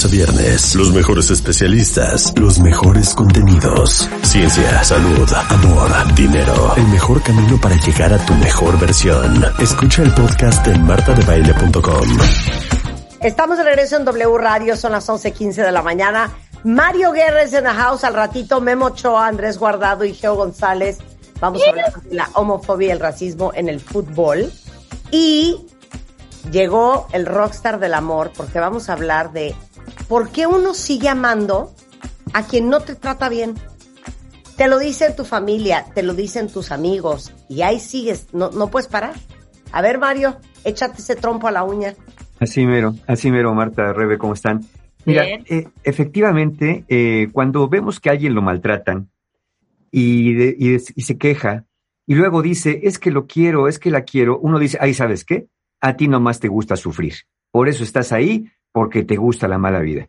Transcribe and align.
lunes 0.00 0.04
a 0.04 0.08
viernes. 0.08 0.74
Los 0.74 0.92
mejores 0.92 1.30
especialistas, 1.30 2.32
los 2.36 2.58
mejores 2.58 3.14
contenidos. 3.14 4.08
Ciencia, 4.22 4.84
salud, 4.84 5.28
amor, 5.48 6.14
dinero. 6.14 6.74
El 6.76 6.86
mejor 6.88 7.22
camino 7.22 7.60
para 7.60 7.76
llegar 7.76 8.12
a 8.12 8.18
tu 8.24 8.34
mejor 8.34 8.78
versión. 8.78 9.44
Escucha 9.58 10.02
el 10.02 10.12
podcast 10.14 10.66
en 10.66 10.84
martadebaile.com. 10.84 12.18
Estamos 13.20 13.58
de 13.58 13.64
regreso 13.64 13.96
en 13.96 14.04
W 14.04 14.38
Radio, 14.38 14.76
son 14.76 14.92
las 14.92 15.08
11.15 15.08 15.64
de 15.64 15.72
la 15.72 15.82
mañana. 15.82 16.30
Mario 16.64 17.12
Guerres 17.12 17.52
en 17.52 17.64
the 17.64 17.70
house, 17.70 18.04
al 18.04 18.14
ratito 18.14 18.60
Memo 18.60 18.86
Ochoa, 18.86 19.26
Andrés 19.26 19.58
Guardado 19.58 20.04
y 20.04 20.14
Geo 20.14 20.34
González. 20.34 20.98
Vamos 21.40 21.62
a 21.64 21.70
hablar 21.70 22.02
de 22.02 22.14
la 22.14 22.28
homofobia 22.34 22.88
y 22.88 22.90
el 22.90 23.00
racismo 23.00 23.52
en 23.54 23.68
el 23.68 23.80
fútbol. 23.80 24.52
Y 25.10 25.66
llegó 26.50 27.08
el 27.12 27.26
rockstar 27.26 27.78
del 27.78 27.94
amor 27.94 28.30
porque 28.36 28.58
vamos 28.60 28.88
a 28.88 28.94
hablar 28.94 29.32
de 29.32 29.54
por 30.10 30.32
qué 30.32 30.48
uno 30.48 30.74
sigue 30.74 31.08
amando 31.08 31.72
a 32.32 32.42
quien 32.42 32.68
no 32.68 32.80
te 32.80 32.96
trata 32.96 33.28
bien. 33.28 33.54
Te 34.56 34.66
lo 34.66 34.80
dice 34.80 35.12
tu 35.16 35.24
familia, 35.24 35.86
te 35.94 36.02
lo 36.02 36.14
dicen 36.14 36.48
tus 36.52 36.72
amigos 36.72 37.32
y 37.48 37.62
ahí 37.62 37.78
sigues, 37.78 38.26
no, 38.32 38.50
no 38.50 38.72
puedes 38.72 38.88
parar. 38.88 39.14
A 39.70 39.80
ver, 39.80 39.98
Mario, 39.98 40.36
échate 40.64 41.00
ese 41.00 41.14
trompo 41.14 41.46
a 41.46 41.52
la 41.52 41.62
uña. 41.62 41.94
Así 42.40 42.66
mero, 42.66 42.96
así 43.06 43.30
mero, 43.30 43.54
Marta, 43.54 43.92
Rebe, 43.92 44.18
¿cómo 44.18 44.34
están? 44.34 44.66
Mira, 45.04 45.24
eh, 45.26 45.68
efectivamente, 45.84 46.84
eh, 46.88 47.28
cuando 47.32 47.68
vemos 47.68 48.00
que 48.00 48.08
a 48.08 48.12
alguien 48.12 48.34
lo 48.34 48.42
maltratan 48.42 49.10
y, 49.92 50.42
y, 50.42 50.74
y 50.74 51.02
se 51.02 51.18
queja 51.18 51.66
y 52.04 52.16
luego 52.16 52.42
dice, 52.42 52.80
es 52.82 52.98
que 52.98 53.12
lo 53.12 53.28
quiero, 53.28 53.68
es 53.68 53.78
que 53.78 53.92
la 53.92 54.02
quiero, 54.02 54.40
uno 54.40 54.58
dice, 54.58 54.76
ay, 54.80 54.92
¿sabes 54.92 55.24
qué? 55.24 55.46
A 55.80 55.96
ti 55.96 56.08
nomás 56.08 56.40
te 56.40 56.48
gusta 56.48 56.74
sufrir. 56.74 57.14
Por 57.52 57.68
eso 57.68 57.84
estás 57.84 58.10
ahí, 58.10 58.50
porque 58.72 59.04
te 59.04 59.16
gusta 59.16 59.48
la 59.48 59.58
mala 59.58 59.80
vida. 59.80 60.08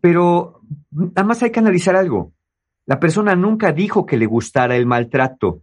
Pero 0.00 0.60
nada 0.90 1.24
más 1.24 1.42
hay 1.42 1.50
que 1.50 1.60
analizar 1.60 1.96
algo. 1.96 2.32
La 2.86 3.00
persona 3.00 3.34
nunca 3.34 3.72
dijo 3.72 4.06
que 4.06 4.16
le 4.16 4.26
gustara 4.26 4.76
el 4.76 4.86
maltrato. 4.86 5.62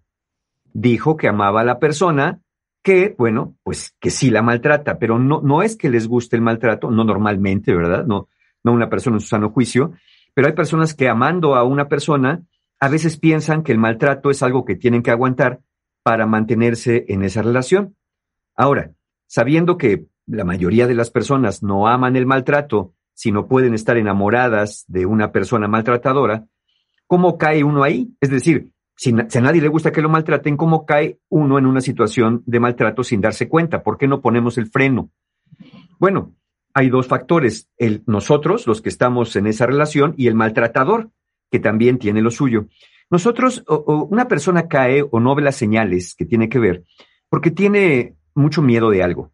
Dijo 0.74 1.16
que 1.18 1.28
amaba 1.28 1.62
a 1.62 1.66
la 1.66 1.80
persona 1.80 2.42
que, 2.84 3.16
bueno, 3.18 3.56
pues 3.64 3.96
que 4.00 4.12
sí 4.12 4.30
la 4.30 4.44
maltrata, 4.44 5.00
pero 5.00 5.18
no, 5.18 5.42
no 5.42 5.64
es 5.64 5.76
que 5.76 5.90
les 5.90 6.08
guste 6.08 6.36
el 6.36 6.44
maltrato, 6.44 6.92
no 6.92 7.04
normalmente, 7.04 7.74
¿verdad? 7.74 8.06
No, 8.06 8.28
no 8.64 8.74
una 8.74 8.90
persona 8.90 9.16
en 9.16 9.22
su 9.22 9.28
sano 9.28 9.50
juicio, 9.50 9.94
pero 10.36 10.48
hay 10.48 10.54
personas 10.54 10.94
que 10.94 11.10
amando 11.10 11.56
a 11.56 11.64
una 11.64 11.88
persona, 11.88 12.44
a 12.80 12.90
veces 12.90 13.18
piensan 13.18 13.64
que 13.64 13.72
el 13.72 13.80
maltrato 13.80 14.30
es 14.30 14.44
algo 14.44 14.66
que 14.66 14.76
tienen 14.76 15.02
que 15.02 15.10
aguantar 15.10 15.62
para 16.04 16.28
mantenerse 16.28 17.06
en 17.08 17.24
esa 17.24 17.42
relación. 17.42 17.96
Ahora, 18.56 18.92
sabiendo 19.26 19.78
que 19.78 20.06
la 20.28 20.44
mayoría 20.44 20.88
de 20.88 20.96
las 20.96 21.12
personas 21.12 21.64
no 21.64 21.88
aman 21.88 22.16
el 22.16 22.26
maltrato, 22.26 22.94
sino 23.14 23.48
pueden 23.48 23.74
estar 23.74 23.98
enamoradas 23.98 24.86
de 24.88 25.06
una 25.06 25.32
persona 25.32 25.68
maltratadora, 25.68 26.46
¿cómo 27.08 27.38
cae 27.38 27.64
uno 27.64 27.84
ahí? 27.84 28.14
Es 28.20 28.30
decir, 28.30 28.72
si, 28.96 29.12
a 29.12 29.42
nadie 29.42 29.62
le 29.62 29.68
gusta 29.68 29.92
que 29.92 30.02
lo 30.02 30.10
maltraten, 30.10 30.58
¿cómo 30.58 30.86
cae 30.86 31.20
uno 31.30 31.58
en 31.58 31.66
una 31.66 31.82
situación 31.82 32.44
de 32.46 32.60
maltrato 32.60 33.04
sin 33.04 33.22
darse 33.22 33.50
cuenta? 33.50 33.84
¿Por 33.84 33.98
qué 33.98 34.08
no 34.08 34.22
ponemos 34.22 34.58
el 34.58 34.68
freno? 34.68 35.10
Bueno, 36.00 36.34
hay 36.74 36.90
dos 36.90 37.08
factores, 37.08 37.70
el 37.78 38.04
nosotros, 38.06 38.68
los 38.68 38.82
que 38.82 38.90
estamos 38.90 39.36
en 39.36 39.48
esa 39.48 39.66
relación, 39.66 40.14
y 40.18 40.28
el 40.28 40.36
maltratador, 40.36 41.10
que 41.52 41.60
también 41.60 42.00
tiene 42.00 42.22
lo 42.22 42.32
suyo. 42.32 42.68
Nosotros, 43.10 43.64
o, 43.68 44.08
una 44.10 44.28
persona 44.28 44.68
cae 44.68 45.06
o 45.10 45.20
no 45.20 45.36
ve 45.36 45.44
las 45.44 45.56
señales 45.56 46.16
que 46.16 46.26
tiene 46.26 46.50
que 46.50 46.60
ver, 46.60 46.84
porque 47.30 47.52
tiene 47.52 48.16
mucho 48.34 48.62
miedo 48.62 48.90
de 48.90 49.04
algo. 49.04 49.32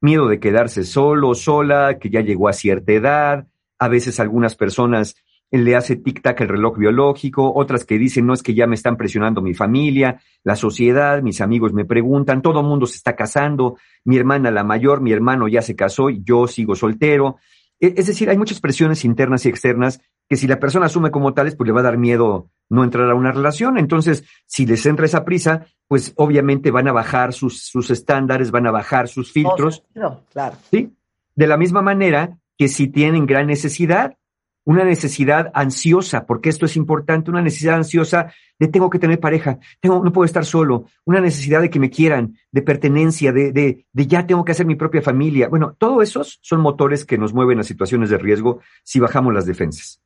Miedo 0.00 0.28
de 0.28 0.40
quedarse 0.40 0.84
solo, 0.84 1.34
sola, 1.34 1.98
que 1.98 2.10
ya 2.10 2.20
llegó 2.20 2.48
a 2.48 2.52
cierta 2.52 2.92
edad. 2.92 3.46
A 3.78 3.88
veces 3.88 4.20
algunas 4.20 4.56
personas 4.56 5.16
le 5.50 5.74
hace 5.74 5.96
tic-tac 5.96 6.40
el 6.40 6.48
reloj 6.48 6.78
biológico, 6.78 7.52
otras 7.54 7.84
que 7.84 7.98
dicen, 7.98 8.26
no 8.26 8.34
es 8.34 8.42
que 8.42 8.54
ya 8.54 8.66
me 8.66 8.76
están 8.76 8.96
presionando 8.96 9.42
mi 9.42 9.52
familia, 9.52 10.20
la 10.44 10.54
sociedad, 10.54 11.22
mis 11.22 11.40
amigos 11.40 11.72
me 11.72 11.84
preguntan, 11.84 12.40
todo 12.40 12.60
el 12.60 12.66
mundo 12.66 12.86
se 12.86 12.96
está 12.96 13.16
casando, 13.16 13.76
mi 14.04 14.16
hermana 14.16 14.50
la 14.50 14.62
mayor, 14.62 15.00
mi 15.00 15.12
hermano 15.12 15.48
ya 15.48 15.62
se 15.62 15.74
casó 15.74 16.08
y 16.08 16.22
yo 16.22 16.46
sigo 16.46 16.76
soltero. 16.76 17.36
E, 17.80 17.94
es 17.96 18.06
decir, 18.06 18.30
hay 18.30 18.38
muchas 18.38 18.60
presiones 18.60 19.04
internas 19.04 19.44
y 19.44 19.48
externas 19.48 20.00
que 20.30 20.36
si 20.36 20.46
la 20.46 20.60
persona 20.60 20.86
asume 20.86 21.10
como 21.10 21.34
tales, 21.34 21.56
pues 21.56 21.66
le 21.66 21.72
va 21.72 21.80
a 21.80 21.82
dar 21.82 21.98
miedo 21.98 22.50
no 22.68 22.84
entrar 22.84 23.10
a 23.10 23.16
una 23.16 23.32
relación. 23.32 23.76
Entonces, 23.78 24.22
si 24.46 24.64
les 24.64 24.86
entra 24.86 25.04
esa 25.04 25.24
prisa, 25.24 25.66
pues 25.88 26.12
obviamente 26.14 26.70
van 26.70 26.86
a 26.86 26.92
bajar 26.92 27.32
sus, 27.32 27.64
sus 27.64 27.90
estándares, 27.90 28.52
van 28.52 28.68
a 28.68 28.70
bajar 28.70 29.08
sus 29.08 29.32
filtros. 29.32 29.82
No, 29.92 30.22
claro. 30.32 30.56
¿Sí? 30.70 30.94
De 31.34 31.46
la 31.48 31.56
misma 31.56 31.82
manera 31.82 32.38
que 32.56 32.68
si 32.68 32.86
tienen 32.86 33.26
gran 33.26 33.48
necesidad, 33.48 34.18
una 34.64 34.84
necesidad 34.84 35.50
ansiosa, 35.52 36.26
porque 36.26 36.48
esto 36.48 36.64
es 36.64 36.76
importante, 36.76 37.32
una 37.32 37.42
necesidad 37.42 37.74
ansiosa 37.74 38.32
de 38.56 38.68
tengo 38.68 38.88
que 38.88 39.00
tener 39.00 39.18
pareja, 39.18 39.58
tengo, 39.80 40.04
no 40.04 40.12
puedo 40.12 40.26
estar 40.26 40.44
solo, 40.44 40.84
una 41.04 41.20
necesidad 41.20 41.60
de 41.60 41.70
que 41.70 41.80
me 41.80 41.90
quieran, 41.90 42.36
de 42.52 42.62
pertenencia, 42.62 43.32
de, 43.32 43.50
de, 43.50 43.84
de 43.92 44.06
ya 44.06 44.28
tengo 44.28 44.44
que 44.44 44.52
hacer 44.52 44.66
mi 44.66 44.76
propia 44.76 45.02
familia. 45.02 45.48
Bueno, 45.48 45.74
todos 45.76 46.04
esos 46.04 46.38
son 46.40 46.60
motores 46.60 47.04
que 47.04 47.18
nos 47.18 47.34
mueven 47.34 47.58
a 47.58 47.64
situaciones 47.64 48.10
de 48.10 48.18
riesgo 48.18 48.60
si 48.84 49.00
bajamos 49.00 49.34
las 49.34 49.46
defensas. 49.46 50.00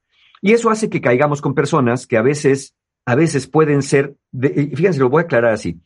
Y 0.44 0.53
eso 0.53 0.69
hace 0.69 0.91
que 0.91 1.00
caigamos 1.00 1.41
con 1.41 1.55
personas 1.55 2.06
que 2.06 2.19
a 2.19 2.22
veces, 2.22 2.77
a 3.06 3.15
veces 3.15 3.47
pueden 3.47 3.81
ser, 3.81 4.19
fíjense, 4.38 5.00
lo 5.00 5.09
voy 5.09 5.22
a 5.22 5.25
aclarar 5.25 5.55
así, 5.55 5.81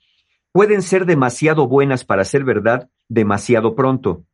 pueden 0.51 0.83
ser 0.83 1.07
demasiado 1.07 1.69
buenas 1.69 2.05
para 2.05 2.25
ser 2.25 2.43
verdad 2.43 2.91
demasiado 3.09 3.77
pronto. 3.77 4.25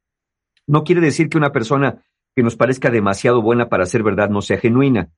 No 0.66 0.82
quiere 0.82 1.02
decir 1.02 1.28
que 1.28 1.36
una 1.36 1.52
persona 1.52 2.06
que 2.34 2.42
nos 2.42 2.56
parezca 2.56 2.88
demasiado 2.88 3.42
buena 3.42 3.68
para 3.68 3.84
ser 3.84 4.02
verdad 4.02 4.30
no 4.30 4.40
sea 4.40 4.56
genuina. 4.56 5.10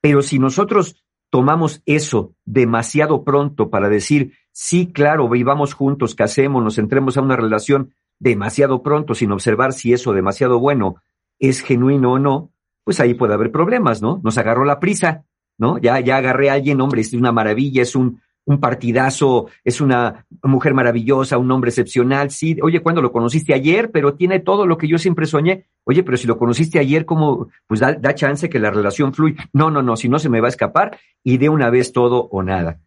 Pero 0.00 0.22
si 0.22 0.38
nosotros 0.38 1.04
tomamos 1.28 1.82
eso 1.84 2.34
demasiado 2.46 3.24
pronto 3.24 3.68
para 3.68 3.90
decir, 3.90 4.32
sí, 4.50 4.90
claro, 4.90 5.28
vivamos 5.28 5.74
juntos, 5.74 6.14
casemos, 6.14 6.64
nos 6.64 6.78
entremos 6.78 7.18
a 7.18 7.20
una 7.20 7.36
relación 7.36 7.92
demasiado 8.18 8.82
pronto 8.82 9.14
sin 9.14 9.30
observar 9.30 9.74
si 9.74 9.92
eso 9.92 10.14
demasiado 10.14 10.58
bueno 10.58 11.02
es 11.38 11.60
genuino 11.60 12.12
o 12.12 12.18
no, 12.18 12.50
pues 12.88 13.00
ahí 13.00 13.12
puede 13.12 13.34
haber 13.34 13.52
problemas, 13.52 14.00
¿no? 14.00 14.18
Nos 14.24 14.38
agarró 14.38 14.64
la 14.64 14.80
prisa, 14.80 15.26
¿no? 15.58 15.76
Ya, 15.76 16.00
ya 16.00 16.16
agarré 16.16 16.48
a 16.48 16.54
alguien, 16.54 16.80
hombre, 16.80 17.02
es 17.02 17.12
una 17.12 17.32
maravilla, 17.32 17.82
es 17.82 17.94
un, 17.94 18.22
un 18.46 18.60
partidazo, 18.60 19.48
es 19.62 19.82
una 19.82 20.24
mujer 20.42 20.72
maravillosa, 20.72 21.36
un 21.36 21.50
hombre 21.50 21.68
excepcional, 21.68 22.30
sí, 22.30 22.56
oye, 22.62 22.80
cuando 22.80 23.02
lo 23.02 23.12
conociste 23.12 23.52
ayer, 23.52 23.90
pero 23.90 24.14
tiene 24.14 24.40
todo 24.40 24.66
lo 24.66 24.78
que 24.78 24.88
yo 24.88 24.96
siempre 24.96 25.26
soñé. 25.26 25.66
Oye, 25.84 26.02
pero 26.02 26.16
si 26.16 26.26
lo 26.26 26.38
conociste 26.38 26.78
ayer, 26.78 27.04
¿cómo? 27.04 27.48
Pues 27.66 27.80
da, 27.80 27.92
da 27.92 28.14
chance 28.14 28.48
que 28.48 28.58
la 28.58 28.70
relación 28.70 29.12
fluya. 29.12 29.50
No, 29.52 29.70
no, 29.70 29.82
no, 29.82 29.94
si 29.94 30.08
no 30.08 30.18
se 30.18 30.30
me 30.30 30.40
va 30.40 30.46
a 30.46 30.48
escapar 30.48 30.98
y 31.22 31.36
de 31.36 31.50
una 31.50 31.68
vez 31.68 31.92
todo 31.92 32.26
o 32.30 32.42
nada. 32.42 32.80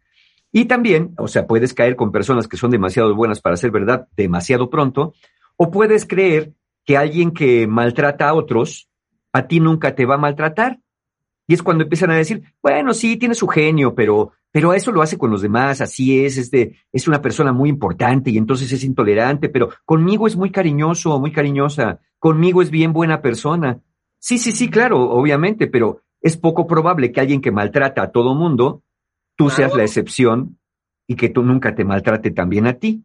Y 0.50 0.64
también, 0.64 1.14
o 1.16 1.28
sea, 1.28 1.46
puedes 1.46 1.74
caer 1.74 1.94
con 1.94 2.10
personas 2.10 2.48
que 2.48 2.56
son 2.56 2.72
demasiado 2.72 3.14
buenas 3.14 3.40
para 3.40 3.56
ser 3.56 3.70
verdad 3.70 4.08
demasiado 4.16 4.68
pronto, 4.68 5.14
o 5.56 5.70
puedes 5.70 6.06
creer 6.06 6.54
que 6.84 6.96
alguien 6.96 7.30
que 7.30 7.68
maltrata 7.68 8.28
a 8.28 8.34
otros, 8.34 8.88
a 9.32 9.46
ti 9.46 9.60
nunca 9.60 9.94
te 9.94 10.06
va 10.06 10.16
a 10.16 10.18
maltratar. 10.18 10.80
Y 11.46 11.54
es 11.54 11.62
cuando 11.62 11.84
empiezan 11.84 12.10
a 12.10 12.16
decir, 12.16 12.42
bueno, 12.62 12.94
sí, 12.94 13.16
tiene 13.16 13.34
su 13.34 13.48
genio, 13.48 13.94
pero 13.94 14.32
pero 14.52 14.74
eso 14.74 14.92
lo 14.92 15.00
hace 15.00 15.16
con 15.16 15.30
los 15.30 15.40
demás, 15.40 15.80
así 15.80 16.24
es, 16.24 16.36
este, 16.36 16.76
es 16.92 17.08
una 17.08 17.22
persona 17.22 17.52
muy 17.52 17.70
importante 17.70 18.30
y 18.30 18.36
entonces 18.36 18.70
es 18.70 18.84
intolerante, 18.84 19.48
pero 19.48 19.70
conmigo 19.86 20.26
es 20.26 20.36
muy 20.36 20.50
cariñoso, 20.50 21.18
muy 21.18 21.32
cariñosa, 21.32 22.00
conmigo 22.18 22.60
es 22.60 22.70
bien 22.70 22.92
buena 22.92 23.22
persona. 23.22 23.80
Sí, 24.18 24.36
sí, 24.36 24.52
sí, 24.52 24.68
claro, 24.68 25.10
obviamente, 25.10 25.68
pero 25.68 26.02
es 26.20 26.36
poco 26.36 26.66
probable 26.66 27.10
que 27.10 27.20
alguien 27.20 27.40
que 27.40 27.50
maltrata 27.50 28.02
a 28.02 28.12
todo 28.12 28.34
mundo, 28.34 28.82
tú 29.36 29.48
seas 29.48 29.74
la 29.74 29.84
excepción 29.84 30.58
y 31.06 31.16
que 31.16 31.30
tú 31.30 31.42
nunca 31.42 31.74
te 31.74 31.84
maltrate 31.84 32.30
también 32.30 32.66
a 32.66 32.74
ti. 32.74 33.04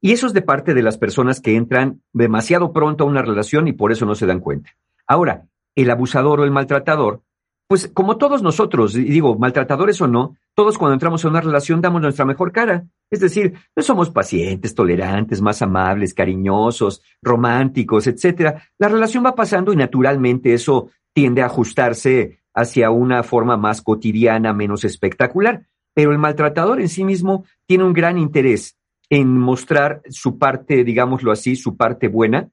Y 0.00 0.12
eso 0.12 0.26
es 0.26 0.32
de 0.32 0.40
parte 0.40 0.72
de 0.72 0.82
las 0.82 0.96
personas 0.96 1.40
que 1.40 1.56
entran 1.56 2.00
demasiado 2.14 2.72
pronto 2.72 3.04
a 3.04 3.06
una 3.06 3.20
relación 3.20 3.68
y 3.68 3.74
por 3.74 3.92
eso 3.92 4.06
no 4.06 4.14
se 4.14 4.24
dan 4.24 4.40
cuenta. 4.40 4.70
Ahora, 5.10 5.48
el 5.74 5.90
abusador 5.90 6.40
o 6.40 6.44
el 6.44 6.50
maltratador 6.50 7.22
pues 7.70 7.86
como 7.86 8.16
todos 8.16 8.42
nosotros, 8.42 8.94
digo, 8.94 9.38
maltratadores 9.38 10.00
o 10.00 10.08
no, 10.08 10.36
todos 10.56 10.76
cuando 10.76 10.94
entramos 10.94 11.22
en 11.22 11.30
una 11.30 11.40
relación 11.40 11.80
damos 11.80 12.02
nuestra 12.02 12.24
mejor 12.24 12.50
cara. 12.50 12.88
Es 13.08 13.20
decir, 13.20 13.54
no 13.76 13.82
somos 13.84 14.10
pacientes, 14.10 14.74
tolerantes, 14.74 15.40
más 15.40 15.62
amables, 15.62 16.12
cariñosos, 16.12 17.00
románticos, 17.22 18.08
etcétera. 18.08 18.60
La 18.76 18.88
relación 18.88 19.24
va 19.24 19.36
pasando 19.36 19.72
y 19.72 19.76
naturalmente 19.76 20.52
eso 20.52 20.90
tiende 21.12 21.42
a 21.42 21.46
ajustarse 21.46 22.40
hacia 22.54 22.90
una 22.90 23.22
forma 23.22 23.56
más 23.56 23.82
cotidiana, 23.82 24.52
menos 24.52 24.82
espectacular. 24.82 25.64
Pero 25.94 26.10
el 26.10 26.18
maltratador 26.18 26.80
en 26.80 26.88
sí 26.88 27.04
mismo 27.04 27.44
tiene 27.68 27.84
un 27.84 27.92
gran 27.92 28.18
interés 28.18 28.76
en 29.08 29.38
mostrar 29.38 30.02
su 30.08 30.38
parte, 30.38 30.82
digámoslo 30.82 31.30
así, 31.30 31.54
su 31.54 31.76
parte 31.76 32.08
buena, 32.08 32.48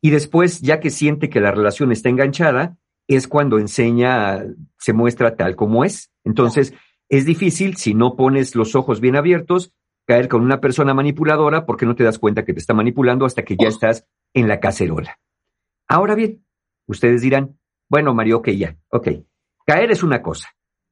y 0.00 0.10
después, 0.10 0.60
ya 0.60 0.80
que 0.80 0.90
siente 0.90 1.28
que 1.28 1.40
la 1.40 1.52
relación 1.52 1.92
está 1.92 2.08
enganchada, 2.08 2.76
es 3.08 3.28
cuando 3.28 3.58
enseña, 3.58 4.44
se 4.78 4.92
muestra 4.92 5.36
tal 5.36 5.56
como 5.56 5.84
es. 5.84 6.10
Entonces, 6.24 6.74
es 7.08 7.24
difícil, 7.24 7.76
si 7.76 7.94
no 7.94 8.16
pones 8.16 8.54
los 8.54 8.74
ojos 8.74 9.00
bien 9.00 9.16
abiertos, 9.16 9.72
caer 10.06 10.28
con 10.28 10.42
una 10.42 10.60
persona 10.60 10.94
manipuladora 10.94 11.66
porque 11.66 11.86
no 11.86 11.94
te 11.94 12.04
das 12.04 12.18
cuenta 12.18 12.44
que 12.44 12.52
te 12.52 12.60
está 12.60 12.74
manipulando 12.74 13.26
hasta 13.26 13.44
que 13.44 13.56
ya 13.56 13.68
estás 13.68 14.06
en 14.34 14.48
la 14.48 14.60
cacerola. 14.60 15.18
Ahora 15.88 16.14
bien, 16.14 16.44
ustedes 16.86 17.22
dirán, 17.22 17.58
bueno, 17.88 18.14
Mario, 18.14 18.38
ok, 18.38 18.48
ya, 18.50 18.76
ok. 18.90 19.08
Caer 19.66 19.90
es 19.90 20.02
una 20.02 20.22
cosa. 20.22 20.48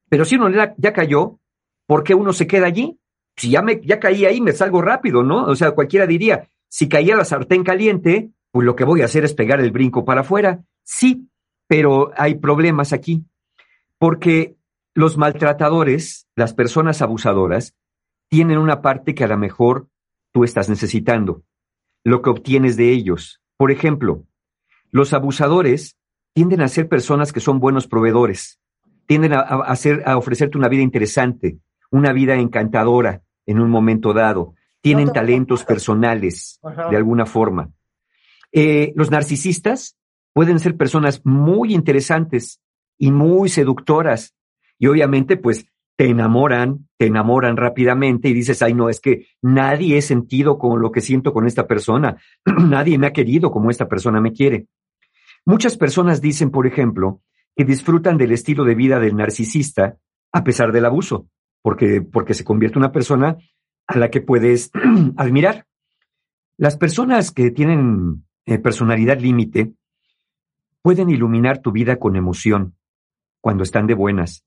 Pero 0.09 0.25
si 0.25 0.35
uno 0.35 0.49
ya, 0.77 0.93
cayó, 0.93 1.39
¿por 1.87 2.03
qué 2.03 2.13
uno 2.13 2.33
se 2.33 2.47
queda 2.47 2.67
allí? 2.67 2.99
Si 3.35 3.49
ya, 3.49 3.61
me, 3.61 3.81
ya 3.81 3.99
caí 3.99 4.25
ahí, 4.25 4.39
me 4.39 4.53
salgo 4.53 4.81
rápido, 4.81 5.23
¿no? 5.23 5.45
O 5.45 5.55
sea, 5.55 5.71
cualquiera 5.71 6.07
diría, 6.07 6.49
si 6.69 6.87
caía 6.87 7.15
la 7.15 7.25
sartén 7.25 7.63
caliente, 7.63 8.31
pues 8.55 8.65
lo 8.65 8.77
que 8.77 8.85
voy 8.85 9.01
a 9.01 9.05
hacer 9.05 9.25
es 9.25 9.33
pegar 9.33 9.59
el 9.59 9.73
brinco 9.73 10.05
para 10.05 10.21
afuera. 10.21 10.63
Sí, 10.81 11.27
pero 11.67 12.11
hay 12.15 12.35
problemas 12.35 12.93
aquí, 12.93 13.25
porque 13.97 14.55
los 14.93 15.17
maltratadores, 15.17 16.29
las 16.37 16.53
personas 16.53 17.01
abusadoras, 17.01 17.75
tienen 18.29 18.57
una 18.57 18.81
parte 18.81 19.13
que 19.13 19.25
a 19.25 19.27
lo 19.27 19.37
mejor 19.37 19.89
tú 20.31 20.45
estás 20.45 20.69
necesitando, 20.69 21.43
lo 22.05 22.21
que 22.21 22.29
obtienes 22.29 22.77
de 22.77 22.91
ellos. 22.91 23.41
Por 23.57 23.71
ejemplo, 23.71 24.23
los 24.89 25.11
abusadores 25.11 25.97
tienden 26.33 26.61
a 26.61 26.69
ser 26.69 26.87
personas 26.87 27.33
que 27.33 27.41
son 27.41 27.59
buenos 27.59 27.87
proveedores, 27.87 28.61
tienden 29.05 29.33
a, 29.33 29.41
hacer, 29.41 30.03
a 30.05 30.15
ofrecerte 30.15 30.57
una 30.57 30.69
vida 30.69 30.81
interesante, 30.81 31.59
una 31.91 32.13
vida 32.13 32.35
encantadora 32.35 33.21
en 33.45 33.59
un 33.59 33.69
momento 33.69 34.13
dado, 34.13 34.55
tienen 34.79 35.11
talentos 35.11 35.65
personales 35.65 36.61
de 36.89 36.95
alguna 36.95 37.25
forma. 37.25 37.74
Eh, 38.57 38.93
los 38.95 39.11
narcisistas 39.11 39.97
pueden 40.31 40.59
ser 40.59 40.77
personas 40.77 41.19
muy 41.25 41.73
interesantes 41.73 42.61
y 42.97 43.11
muy 43.11 43.49
seductoras 43.49 44.33
y 44.79 44.87
obviamente 44.87 45.35
pues 45.35 45.65
te 45.97 46.07
enamoran, 46.07 46.87
te 46.97 47.07
enamoran 47.07 47.57
rápidamente 47.57 48.29
y 48.29 48.33
dices, 48.33 48.61
ay 48.61 48.73
no, 48.73 48.87
es 48.87 49.01
que 49.01 49.27
nadie 49.41 49.97
he 49.97 50.01
sentido 50.01 50.57
con 50.57 50.81
lo 50.81 50.93
que 50.93 51.01
siento 51.01 51.33
con 51.33 51.47
esta 51.47 51.67
persona, 51.67 52.15
nadie 52.45 52.97
me 52.97 53.07
ha 53.07 53.13
querido 53.13 53.51
como 53.51 53.69
esta 53.69 53.89
persona 53.89 54.21
me 54.21 54.31
quiere. 54.31 54.67
Muchas 55.45 55.75
personas 55.75 56.21
dicen, 56.21 56.49
por 56.49 56.65
ejemplo, 56.65 57.21
que 57.57 57.65
disfrutan 57.65 58.17
del 58.17 58.31
estilo 58.31 58.63
de 58.63 58.75
vida 58.75 59.01
del 59.01 59.17
narcisista 59.17 59.97
a 60.31 60.45
pesar 60.45 60.71
del 60.71 60.85
abuso, 60.85 61.27
porque, 61.61 62.01
porque 62.01 62.33
se 62.33 62.45
convierte 62.45 62.77
en 62.77 62.83
una 62.83 62.93
persona 62.93 63.37
a 63.85 63.97
la 63.97 64.09
que 64.09 64.21
puedes 64.21 64.71
admirar. 65.17 65.65
Las 66.57 66.77
personas 66.77 67.31
que 67.31 67.51
tienen 67.51 68.24
eh, 68.45 68.59
personalidad 68.59 69.19
límite 69.19 69.73
pueden 70.81 71.09
iluminar 71.09 71.61
tu 71.61 71.71
vida 71.71 71.97
con 71.97 72.15
emoción 72.15 72.75
cuando 73.41 73.63
están 73.63 73.87
de 73.87 73.95
buenas. 73.95 74.45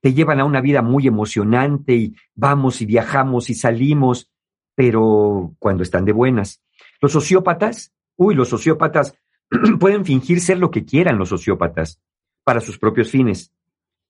Te 0.00 0.12
llevan 0.14 0.40
a 0.40 0.44
una 0.44 0.60
vida 0.60 0.82
muy 0.82 1.06
emocionante 1.06 1.94
y 1.94 2.16
vamos 2.34 2.82
y 2.82 2.86
viajamos 2.86 3.50
y 3.50 3.54
salimos, 3.54 4.30
pero 4.74 5.54
cuando 5.58 5.82
están 5.82 6.04
de 6.04 6.12
buenas. 6.12 6.62
Los 7.00 7.12
sociópatas, 7.12 7.92
uy, 8.16 8.34
los 8.34 8.48
sociópatas 8.48 9.16
pueden 9.80 10.04
fingir 10.04 10.40
ser 10.40 10.58
lo 10.58 10.70
que 10.70 10.84
quieran 10.84 11.18
los 11.18 11.28
sociópatas 11.28 12.00
para 12.44 12.60
sus 12.60 12.78
propios 12.78 13.10
fines. 13.10 13.52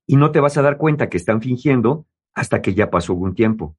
Y 0.06 0.16
no 0.16 0.30
te 0.30 0.40
vas 0.40 0.56
a 0.56 0.62
dar 0.62 0.78
cuenta 0.78 1.08
que 1.08 1.16
están 1.16 1.42
fingiendo 1.42 2.06
hasta 2.34 2.62
que 2.62 2.74
ya 2.74 2.90
pasó 2.90 3.12
algún 3.12 3.34
tiempo. 3.34 3.76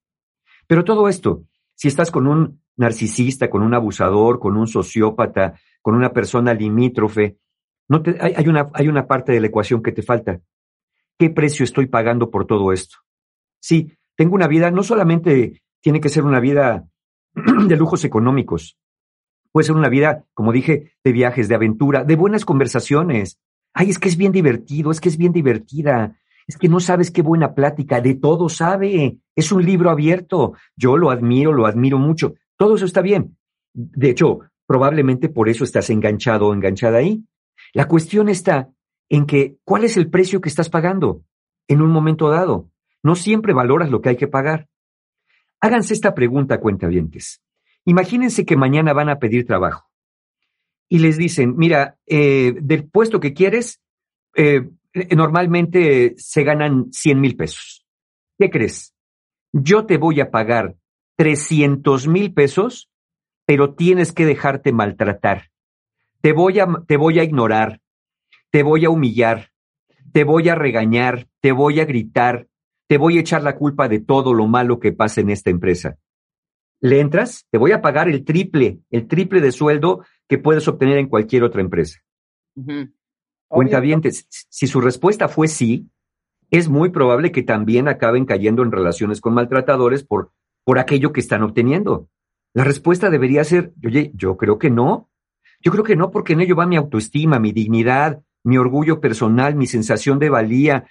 Pero 0.68 0.84
todo 0.84 1.08
esto, 1.08 1.44
si 1.78 1.88
estás 1.88 2.10
con 2.10 2.28
un 2.28 2.62
narcisista, 2.76 3.50
con 3.50 3.62
un 3.62 3.74
abusador, 3.76 4.40
con 4.40 4.58
un 4.58 4.68
sociópata, 4.68 5.60
con 5.82 5.96
una 5.96 6.12
persona 6.12 6.54
limítrofe, 6.54 7.38
no 7.88 8.02
te, 8.02 8.18
hay, 8.20 8.48
una, 8.48 8.70
hay 8.74 8.88
una 8.88 9.08
parte 9.08 9.32
de 9.32 9.40
la 9.40 9.48
ecuación 9.48 9.82
que 9.82 9.92
te 9.92 10.02
falta. 10.02 10.42
¿Qué 11.18 11.30
precio 11.30 11.64
estoy 11.64 11.86
pagando 11.86 12.32
por 12.32 12.46
todo 12.46 12.74
esto? 12.74 12.98
Sí, 13.60 13.94
tengo 14.16 14.36
una 14.36 14.48
vida, 14.48 14.72
no 14.72 14.84
solamente 14.84 15.62
tiene 15.80 16.02
que 16.02 16.10
ser 16.10 16.24
una 16.24 16.40
vida 16.40 16.88
de 17.36 17.78
lujos 17.78 18.04
económicos, 18.04 18.78
puede 19.52 19.66
ser 19.66 19.76
una 19.76 19.90
vida, 19.90 20.26
como 20.34 20.52
dije, 20.52 20.94
de 21.04 21.12
viajes, 21.12 21.48
de 21.48 21.56
aventura, 21.56 22.04
de 22.04 22.16
buenas 22.16 22.44
conversaciones. 22.44 23.40
Ay, 23.74 23.92
es 23.92 24.00
que 24.00 24.10
es 24.10 24.18
bien 24.18 24.32
divertido, 24.32 24.90
es 24.90 25.00
que 25.00 25.10
es 25.10 25.18
bien 25.18 25.32
divertida, 25.32 26.18
es 26.48 26.58
que 26.58 26.70
no 26.70 26.80
sabes 26.80 27.12
qué 27.12 27.22
buena 27.22 27.54
plática, 27.54 28.00
de 28.00 28.16
todo 28.16 28.48
sabe, 28.48 29.18
es 29.36 29.52
un 29.52 29.66
libro 29.66 29.90
abierto, 29.90 30.54
yo 30.76 30.96
lo 30.96 31.12
admiro, 31.12 31.52
lo 31.52 31.66
admiro 31.66 32.00
mucho, 32.00 32.36
todo 32.56 32.76
eso 32.76 32.86
está 32.86 33.02
bien. 33.02 33.38
De 33.74 34.10
hecho, 34.10 34.40
probablemente 34.66 35.30
por 35.30 35.50
eso 35.50 35.64
estás 35.64 35.90
enganchado 35.90 36.48
o 36.48 36.54
enganchada 36.54 37.00
ahí. 37.00 37.24
La 37.74 37.88
cuestión 37.88 38.30
está 38.30 38.70
en 39.10 39.26
que, 39.26 39.58
¿cuál 39.64 39.84
es 39.84 39.98
el 39.98 40.10
precio 40.10 40.42
que 40.42 40.50
estás 40.50 40.70
pagando 40.70 41.24
en 41.68 41.82
un 41.82 41.92
momento 41.92 42.30
dado? 42.30 42.70
No 43.04 43.16
siempre 43.16 43.54
valoras 43.54 43.90
lo 43.90 44.02
que 44.02 44.10
hay 44.10 44.16
que 44.16 44.28
pagar. 44.28 44.68
Háganse 45.60 45.94
esta 45.94 46.16
pregunta, 46.16 46.60
cuentavientes. 46.60 47.42
Imagínense 47.86 48.46
que 48.46 48.58
mañana 48.58 48.94
van 48.94 49.10
a 49.10 49.20
pedir 49.20 49.46
trabajo 49.46 49.90
y 50.90 51.00
les 51.00 51.18
dicen, 51.18 51.56
mira, 51.58 51.98
eh, 52.06 52.56
del 52.62 52.88
puesto 52.88 53.20
que 53.20 53.34
quieres, 53.34 53.82
eh, 54.36 54.70
normalmente 55.16 56.14
se 56.18 56.44
ganan 56.44 56.92
100 56.92 57.20
mil 57.20 57.36
pesos. 57.36 57.86
¿Qué 58.38 58.50
crees? 58.50 58.94
Yo 59.54 59.86
te 59.86 59.98
voy 59.98 60.20
a 60.20 60.30
pagar 60.32 60.76
300 61.18 62.08
mil 62.08 62.34
pesos, 62.34 62.90
pero 63.46 63.74
tienes 63.74 64.12
que 64.12 64.26
dejarte 64.26 64.72
maltratar. 64.72 65.50
Te 66.22 66.34
voy, 66.34 66.60
a, 66.60 66.68
te 66.88 66.98
voy 66.98 67.20
a 67.20 67.24
ignorar, 67.24 67.82
te 68.52 68.64
voy 68.64 68.86
a 68.86 68.90
humillar, 68.90 69.52
te 70.12 70.24
voy 70.24 70.50
a 70.50 70.56
regañar, 70.56 71.28
te 71.42 71.52
voy 71.52 71.80
a 71.80 71.86
gritar, 71.86 72.48
te 72.88 72.98
voy 72.98 73.18
a 73.18 73.22
echar 73.22 73.44
la 73.44 73.56
culpa 73.56 73.88
de 73.88 74.00
todo 74.00 74.34
lo 74.34 74.48
malo 74.48 74.80
que 74.80 74.92
pasa 74.92 75.22
en 75.22 75.30
esta 75.30 75.50
empresa. 75.50 75.98
¿Le 76.80 77.00
entras? 77.00 77.46
Te 77.50 77.58
voy 77.58 77.72
a 77.72 77.82
pagar 77.82 78.08
el 78.08 78.24
triple, 78.24 78.80
el 78.92 79.08
triple 79.08 79.42
de 79.42 79.52
sueldo 79.52 80.06
que 80.28 80.38
puedes 80.38 80.68
obtener 80.68 80.98
en 80.98 81.08
cualquier 81.08 81.44
otra 81.44 81.62
empresa. 81.62 82.00
Bien, 83.82 84.02
si 84.50 84.68
su 84.68 84.82
respuesta 84.82 85.28
fue 85.28 85.48
sí, 85.48 85.90
es 86.50 86.70
muy 86.70 86.90
probable 86.90 87.32
que 87.32 87.44
también 87.44 87.88
acaben 87.88 88.26
cayendo 88.26 88.64
en 88.64 88.72
relaciones 88.72 89.22
con 89.22 89.34
maltratadores 89.34 90.04
por, 90.04 90.32
por 90.64 90.80
aquello 90.80 91.12
que 91.12 91.20
están 91.20 91.44
obteniendo. 91.44 92.10
La 92.54 92.64
respuesta 92.64 93.10
debería 93.10 93.44
ser, 93.44 93.74
oye, 93.86 94.12
yo 94.16 94.38
creo 94.38 94.58
que 94.58 94.70
no. 94.70 95.10
Yo 95.62 95.72
creo 95.72 95.84
que 95.84 95.96
no, 95.96 96.12
porque 96.12 96.34
en 96.34 96.42
ello 96.42 96.56
va 96.56 96.66
mi 96.66 96.76
autoestima, 96.76 97.40
mi 97.40 97.52
dignidad, 97.52 98.22
mi 98.44 98.58
orgullo 98.58 99.02
personal, 99.02 99.56
mi 99.56 99.68
sensación 99.68 100.20
de 100.20 100.30
valía, 100.30 100.86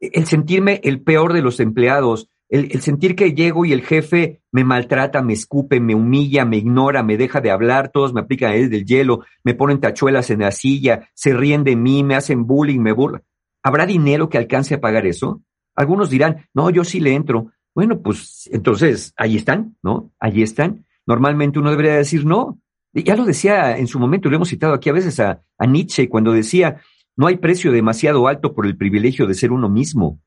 el 0.00 0.26
sentirme 0.26 0.80
el 0.84 1.02
peor 1.02 1.32
de 1.32 1.42
los 1.42 1.60
empleados, 1.60 2.28
el, 2.48 2.80
sentir 2.80 3.14
que 3.14 3.32
llego 3.32 3.64
y 3.64 3.72
el 3.72 3.82
jefe 3.82 4.40
me 4.50 4.64
maltrata, 4.64 5.22
me 5.22 5.34
escupe, 5.34 5.80
me 5.80 5.94
humilla, 5.94 6.44
me 6.44 6.56
ignora, 6.56 7.02
me 7.02 7.16
deja 7.16 7.40
de 7.40 7.50
hablar, 7.50 7.90
todos 7.90 8.12
me 8.14 8.20
aplican 8.20 8.52
el 8.52 8.84
hielo, 8.84 9.24
me 9.44 9.54
ponen 9.54 9.80
tachuelas 9.80 10.30
en 10.30 10.40
la 10.40 10.50
silla, 10.50 11.08
se 11.14 11.34
ríen 11.34 11.64
de 11.64 11.76
mí, 11.76 12.02
me 12.02 12.14
hacen 12.14 12.46
bullying, 12.46 12.80
me 12.80 12.92
burlan. 12.92 13.22
¿Habrá 13.62 13.86
dinero 13.86 14.28
que 14.28 14.38
alcance 14.38 14.74
a 14.74 14.80
pagar 14.80 15.06
eso? 15.06 15.42
Algunos 15.74 16.10
dirán, 16.10 16.48
no, 16.54 16.70
yo 16.70 16.84
sí 16.84 17.00
le 17.00 17.14
entro. 17.14 17.52
Bueno, 17.74 18.00
pues 18.00 18.48
entonces 18.52 19.12
ahí 19.16 19.36
están, 19.36 19.76
¿no? 19.82 20.12
Ahí 20.18 20.42
están. 20.42 20.86
Normalmente 21.06 21.58
uno 21.58 21.70
debería 21.70 21.96
decir 21.96 22.24
no. 22.24 22.58
Ya 22.92 23.14
lo 23.14 23.24
decía 23.24 23.76
en 23.76 23.86
su 23.86 23.98
momento, 23.98 24.28
lo 24.28 24.36
hemos 24.36 24.48
citado 24.48 24.72
aquí 24.72 24.88
a 24.88 24.94
veces 24.94 25.20
a, 25.20 25.42
a 25.58 25.66
Nietzsche 25.66 26.08
cuando 26.08 26.32
decía, 26.32 26.80
no 27.14 27.26
hay 27.26 27.36
precio 27.36 27.70
demasiado 27.70 28.26
alto 28.26 28.54
por 28.54 28.66
el 28.66 28.76
privilegio 28.76 29.26
de 29.26 29.34
ser 29.34 29.52
uno 29.52 29.68
mismo. 29.68 30.20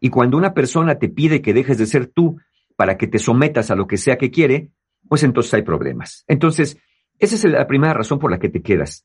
Y 0.00 0.10
cuando 0.10 0.36
una 0.36 0.54
persona 0.54 0.98
te 0.98 1.08
pide 1.08 1.42
que 1.42 1.54
dejes 1.54 1.78
de 1.78 1.86
ser 1.86 2.06
tú 2.06 2.38
para 2.76 2.96
que 2.96 3.06
te 3.06 3.18
sometas 3.18 3.70
a 3.70 3.76
lo 3.76 3.86
que 3.86 3.96
sea 3.96 4.18
que 4.18 4.30
quiere, 4.30 4.70
pues 5.08 5.22
entonces 5.22 5.54
hay 5.54 5.62
problemas. 5.62 6.24
Entonces, 6.28 6.78
esa 7.18 7.34
es 7.34 7.44
la 7.44 7.66
primera 7.66 7.94
razón 7.94 8.18
por 8.18 8.30
la 8.30 8.38
que 8.38 8.48
te 8.48 8.62
quedas. 8.62 9.04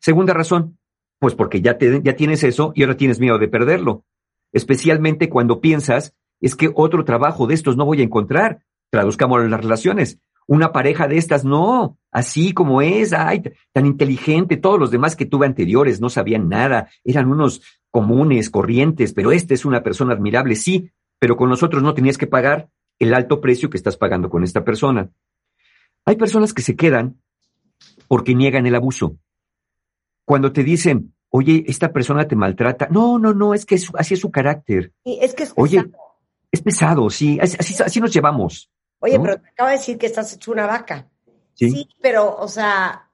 Segunda 0.00 0.34
razón, 0.34 0.78
pues 1.18 1.34
porque 1.34 1.62
ya, 1.62 1.78
te, 1.78 2.00
tienes 2.14 2.44
eso 2.44 2.72
y 2.74 2.82
ahora 2.82 2.96
tienes 2.96 3.20
miedo 3.20 3.38
de 3.38 3.48
perderlo. 3.48 4.04
Especialmente 4.52 5.28
cuando 5.28 5.60
piensas, 5.60 6.14
es 6.40 6.54
que 6.56 6.70
otro 6.74 7.04
trabajo 7.04 7.46
de 7.46 7.54
estos 7.54 7.76
no 7.76 7.86
voy 7.86 8.00
a 8.00 8.04
encontrar. 8.04 8.62
Traduzcamos 8.90 9.48
las 9.48 9.60
relaciones. 9.60 10.20
Una 10.46 10.72
pareja 10.72 11.08
de 11.08 11.16
estas, 11.16 11.44
no, 11.44 11.98
así 12.12 12.52
como 12.52 12.82
es, 12.82 13.12
ay, 13.12 13.42
tan 13.72 13.86
inteligente, 13.86 14.56
todos 14.56 14.78
los 14.78 14.90
demás 14.90 15.16
que 15.16 15.26
tuve 15.26 15.46
anteriores 15.46 16.00
no 16.00 16.10
sabían 16.10 16.48
nada, 16.48 16.88
eran 17.02 17.30
unos 17.30 17.62
comunes, 17.90 18.50
corrientes, 18.50 19.14
pero 19.14 19.32
esta 19.32 19.54
es 19.54 19.64
una 19.64 19.82
persona 19.82 20.12
admirable, 20.12 20.56
sí, 20.56 20.90
pero 21.18 21.36
con 21.36 21.48
nosotros 21.48 21.82
no 21.82 21.94
tenías 21.94 22.18
que 22.18 22.26
pagar 22.26 22.68
el 22.98 23.14
alto 23.14 23.40
precio 23.40 23.70
que 23.70 23.76
estás 23.76 23.96
pagando 23.96 24.28
con 24.28 24.44
esta 24.44 24.64
persona. 24.64 25.10
Hay 26.04 26.16
personas 26.16 26.52
que 26.52 26.62
se 26.62 26.76
quedan 26.76 27.20
porque 28.08 28.34
niegan 28.34 28.66
el 28.66 28.74
abuso. 28.74 29.16
Cuando 30.26 30.52
te 30.52 30.62
dicen, 30.62 31.14
oye, 31.30 31.64
esta 31.66 31.92
persona 31.92 32.28
te 32.28 32.36
maltrata, 32.36 32.88
no, 32.90 33.18
no, 33.18 33.32
no, 33.32 33.54
es 33.54 33.64
que 33.64 33.78
así 33.94 34.14
es 34.14 34.20
su 34.20 34.30
carácter. 34.30 34.92
es 35.04 35.34
que 35.34 35.44
es 35.44 35.54
pesado. 35.54 35.62
Oye, 35.62 35.90
es 36.52 36.62
pesado, 36.62 37.10
sí, 37.10 37.38
así, 37.40 37.82
así 37.82 38.00
nos 38.00 38.12
llevamos. 38.12 38.70
Oye, 39.04 39.20
pero 39.20 39.38
te 39.38 39.48
acabo 39.50 39.68
de 39.68 39.76
decir 39.76 39.98
que 39.98 40.06
estás 40.06 40.32
hecho 40.32 40.50
una 40.50 40.66
vaca. 40.66 41.06
Sí, 41.52 41.86
pero, 42.00 42.36
o 42.36 42.48
sea, 42.48 43.10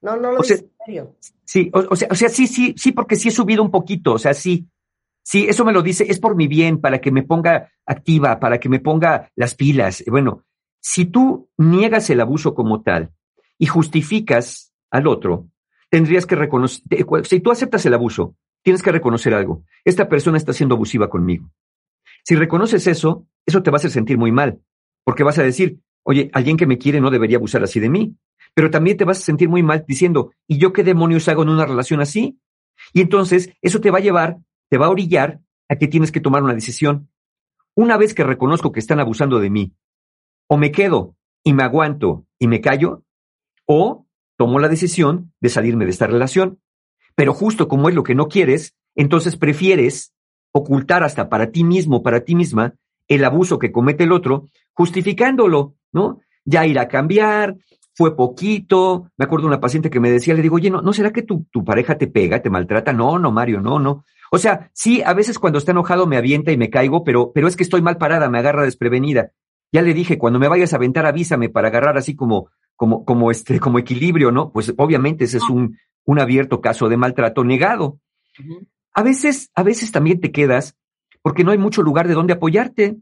no, 0.00 0.16
no 0.16 0.32
lo 0.32 0.38
dices 0.38 0.62
en 0.62 0.70
serio. 0.86 1.16
Sí, 1.44 1.70
o, 1.74 1.94
sea, 1.94 2.08
o 2.10 2.14
sea, 2.14 2.30
sí, 2.30 2.46
sí, 2.46 2.74
sí, 2.78 2.92
porque 2.92 3.16
sí 3.16 3.28
he 3.28 3.30
subido 3.30 3.62
un 3.62 3.70
poquito, 3.70 4.14
o 4.14 4.18
sea, 4.18 4.32
sí. 4.32 4.66
Sí, 5.22 5.44
eso 5.46 5.66
me 5.66 5.72
lo 5.74 5.82
dice, 5.82 6.06
es 6.08 6.18
por 6.18 6.34
mi 6.34 6.48
bien, 6.48 6.80
para 6.80 6.98
que 6.98 7.10
me 7.10 7.24
ponga 7.24 7.70
activa, 7.84 8.40
para 8.40 8.58
que 8.58 8.70
me 8.70 8.80
ponga 8.80 9.30
las 9.36 9.54
pilas. 9.54 10.02
Bueno, 10.06 10.44
si 10.80 11.04
tú 11.04 11.50
niegas 11.58 12.08
el 12.08 12.22
abuso 12.22 12.54
como 12.54 12.80
tal 12.80 13.10
y 13.58 13.66
justificas 13.66 14.72
al 14.90 15.06
otro, 15.06 15.46
tendrías 15.90 16.24
que 16.24 16.36
reconocer, 16.36 16.82
si 17.24 17.40
tú 17.40 17.50
aceptas 17.50 17.84
el 17.84 17.92
abuso, 17.92 18.34
tienes 18.62 18.82
que 18.82 18.92
reconocer 18.92 19.34
algo. 19.34 19.62
Esta 19.84 20.08
persona 20.08 20.38
está 20.38 20.54
siendo 20.54 20.74
abusiva 20.74 21.10
conmigo. 21.10 21.50
Si 22.24 22.34
reconoces 22.34 22.86
eso, 22.86 23.26
eso 23.44 23.62
te 23.62 23.70
va 23.70 23.76
a 23.76 23.80
hacer 23.80 23.90
sentir 23.90 24.16
muy 24.16 24.32
mal, 24.32 24.58
porque 25.04 25.24
vas 25.24 25.38
a 25.38 25.42
decir, 25.42 25.80
oye, 26.02 26.30
alguien 26.32 26.56
que 26.56 26.66
me 26.66 26.78
quiere 26.78 27.00
no 27.00 27.10
debería 27.10 27.36
abusar 27.36 27.62
así 27.62 27.80
de 27.80 27.88
mí. 27.88 28.16
Pero 28.54 28.70
también 28.70 28.96
te 28.96 29.04
vas 29.04 29.18
a 29.18 29.22
sentir 29.22 29.48
muy 29.48 29.62
mal 29.62 29.84
diciendo, 29.86 30.32
¿y 30.46 30.58
yo 30.58 30.72
qué 30.72 30.84
demonios 30.84 31.28
hago 31.28 31.42
en 31.42 31.48
una 31.48 31.64
relación 31.64 32.00
así? 32.00 32.38
Y 32.92 33.00
entonces 33.00 33.50
eso 33.62 33.80
te 33.80 33.90
va 33.90 33.98
a 33.98 34.02
llevar, 34.02 34.38
te 34.68 34.78
va 34.78 34.86
a 34.86 34.90
orillar 34.90 35.40
a 35.68 35.76
que 35.76 35.88
tienes 35.88 36.12
que 36.12 36.20
tomar 36.20 36.42
una 36.42 36.54
decisión. 36.54 37.08
Una 37.74 37.96
vez 37.96 38.14
que 38.14 38.24
reconozco 38.24 38.72
que 38.72 38.80
están 38.80 39.00
abusando 39.00 39.38
de 39.40 39.48
mí, 39.48 39.72
o 40.48 40.58
me 40.58 40.70
quedo 40.70 41.16
y 41.42 41.54
me 41.54 41.62
aguanto 41.62 42.26
y 42.38 42.46
me 42.46 42.60
callo, 42.60 43.04
o 43.66 44.06
tomo 44.36 44.58
la 44.58 44.68
decisión 44.68 45.32
de 45.40 45.48
salirme 45.48 45.86
de 45.86 45.92
esta 45.92 46.06
relación. 46.06 46.60
Pero 47.14 47.32
justo 47.32 47.68
como 47.68 47.88
es 47.88 47.94
lo 47.94 48.02
que 48.02 48.14
no 48.14 48.28
quieres, 48.28 48.74
entonces 48.94 49.36
prefieres 49.36 50.12
ocultar 50.52 51.02
hasta 51.02 51.30
para 51.30 51.50
ti 51.50 51.64
mismo, 51.64 52.02
para 52.02 52.24
ti 52.24 52.34
misma, 52.34 52.74
el 53.08 53.24
abuso 53.24 53.58
que 53.58 53.72
comete 53.72 54.04
el 54.04 54.12
otro, 54.12 54.48
justificándolo, 54.72 55.74
¿no? 55.92 56.20
Ya 56.44 56.66
irá 56.66 56.82
a 56.82 56.88
cambiar, 56.88 57.56
fue 57.94 58.16
poquito. 58.16 59.10
Me 59.16 59.24
acuerdo 59.24 59.44
de 59.44 59.54
una 59.54 59.60
paciente 59.60 59.90
que 59.90 60.00
me 60.00 60.10
decía, 60.10 60.34
le 60.34 60.42
digo, 60.42 60.56
oye, 60.56 60.70
¿no, 60.70 60.82
¿no 60.82 60.92
será 60.92 61.12
que 61.12 61.22
tu, 61.22 61.46
tu 61.50 61.64
pareja 61.64 61.98
te 61.98 62.06
pega, 62.06 62.40
te 62.40 62.50
maltrata? 62.50 62.92
No, 62.92 63.18
no, 63.18 63.30
Mario, 63.30 63.60
no, 63.60 63.78
no. 63.78 64.04
O 64.30 64.38
sea, 64.38 64.70
sí, 64.72 65.02
a 65.02 65.12
veces 65.12 65.38
cuando 65.38 65.58
está 65.58 65.72
enojado 65.72 66.06
me 66.06 66.16
avienta 66.16 66.52
y 66.52 66.56
me 66.56 66.70
caigo, 66.70 67.04
pero, 67.04 67.32
pero 67.32 67.48
es 67.48 67.56
que 67.56 67.62
estoy 67.62 67.82
mal 67.82 67.98
parada, 67.98 68.30
me 68.30 68.38
agarra 68.38 68.64
desprevenida. 68.64 69.32
Ya 69.72 69.82
le 69.82 69.94
dije, 69.94 70.18
cuando 70.18 70.38
me 70.38 70.48
vayas 70.48 70.72
a 70.72 70.76
aventar, 70.76 71.06
avísame 71.06 71.48
para 71.48 71.68
agarrar 71.68 71.96
así 71.98 72.16
como, 72.16 72.48
como, 72.76 73.04
como 73.04 73.30
este, 73.30 73.60
como 73.60 73.78
equilibrio, 73.78 74.32
¿no? 74.32 74.50
Pues 74.50 74.72
obviamente 74.76 75.24
ese 75.24 75.38
es 75.38 75.48
un, 75.50 75.78
un 76.04 76.18
abierto 76.18 76.60
caso 76.60 76.88
de 76.88 76.96
maltrato 76.96 77.44
negado. 77.44 77.98
A 78.94 79.02
veces, 79.02 79.50
a 79.54 79.62
veces 79.62 79.92
también 79.92 80.20
te 80.20 80.32
quedas 80.32 80.76
porque 81.22 81.44
no 81.44 81.52
hay 81.52 81.58
mucho 81.58 81.82
lugar 81.82 82.08
de 82.08 82.14
donde 82.14 82.34
apoyarte. 82.34 82.96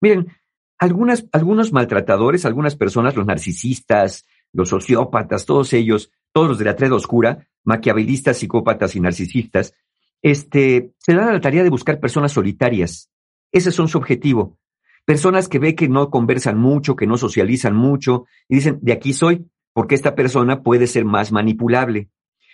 Miren, 0.00 0.32
algunos 0.78 1.72
maltratadores, 1.72 2.44
algunas 2.44 2.76
personas, 2.76 3.16
los 3.16 3.26
narcisistas, 3.26 4.26
los 4.52 4.68
sociópatas, 4.68 5.46
todos 5.46 5.72
ellos, 5.72 6.10
todos 6.32 6.48
los 6.48 6.58
de 6.58 6.64
la 6.64 6.76
treda 6.76 6.94
oscura, 6.94 7.48
maquiavelistas, 7.64 8.38
psicópatas 8.38 8.96
y 8.96 9.00
narcisistas, 9.00 9.74
este, 10.22 10.92
se 10.98 11.14
dan 11.14 11.28
a 11.28 11.32
la 11.32 11.40
tarea 11.40 11.62
de 11.62 11.70
buscar 11.70 12.00
personas 12.00 12.32
solitarias. 12.32 13.10
Ese 13.50 13.70
es 13.70 13.74
su 13.74 13.98
objetivo. 13.98 14.58
Personas 15.04 15.48
que 15.48 15.58
ve 15.58 15.74
que 15.74 15.88
no 15.88 16.10
conversan 16.10 16.58
mucho, 16.58 16.94
que 16.94 17.06
no 17.06 17.16
socializan 17.16 17.74
mucho, 17.74 18.26
y 18.48 18.56
dicen, 18.56 18.78
de 18.82 18.92
aquí 18.92 19.12
soy, 19.12 19.46
porque 19.72 19.94
esta 19.94 20.14
persona 20.14 20.62
puede 20.62 20.86
ser 20.86 21.04
más 21.04 21.32
manipulable. 21.32 22.08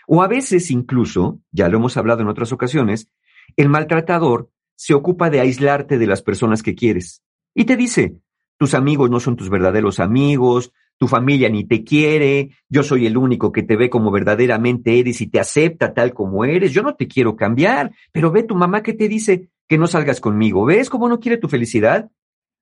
O 0.07 0.23
a 0.23 0.29
veces 0.29 0.71
incluso, 0.71 1.41
ya 1.53 1.69
lo 1.69 1.77
hemos 1.77 1.97
hablado 1.97 2.23
en 2.23 2.29
otras 2.29 2.53
ocasiones, 2.53 3.11
el 3.57 3.69
maltratador 3.69 4.51
se 4.79 4.95
ocupa 4.95 5.29
de 5.29 5.41
aislarte 5.41 5.99
de 5.99 6.07
las 6.07 6.23
personas 6.23 6.63
que 6.63 6.77
quieres. 6.77 7.21
Y 7.53 7.65
te 7.65 7.77
dice, 7.77 8.15
tus 8.59 8.75
amigos 8.75 9.11
no 9.11 9.19
son 9.19 9.35
tus 9.35 9.51
verdaderos 9.51 9.99
amigos, 9.99 10.73
tu 10.99 11.09
familia 11.09 11.49
ni 11.49 11.65
te 11.65 11.83
quiere, 11.83 12.51
yo 12.69 12.85
soy 12.85 13.07
el 13.07 13.17
único 13.17 13.51
que 13.51 13.65
te 13.65 13.77
ve 13.77 13.91
como 13.91 14.13
verdaderamente 14.13 15.01
eres 15.01 15.21
y 15.21 15.27
te 15.27 15.41
acepta 15.41 15.95
tal 15.95 16.15
como 16.15 16.45
eres, 16.45 16.73
yo 16.73 16.83
no 16.83 16.95
te 16.95 17.09
quiero 17.09 17.35
cambiar, 17.35 17.91
pero 18.13 18.31
ve 18.31 18.45
tu 18.45 18.55
mamá 18.55 18.85
que 18.85 18.93
te 18.93 19.09
dice 19.09 19.49
que 19.67 19.79
no 19.79 19.89
salgas 19.89 20.21
conmigo, 20.21 20.65
¿ves 20.65 20.89
cómo 20.89 21.09
no 21.09 21.19
quiere 21.19 21.39
tu 21.39 21.49
felicidad? 21.49 22.09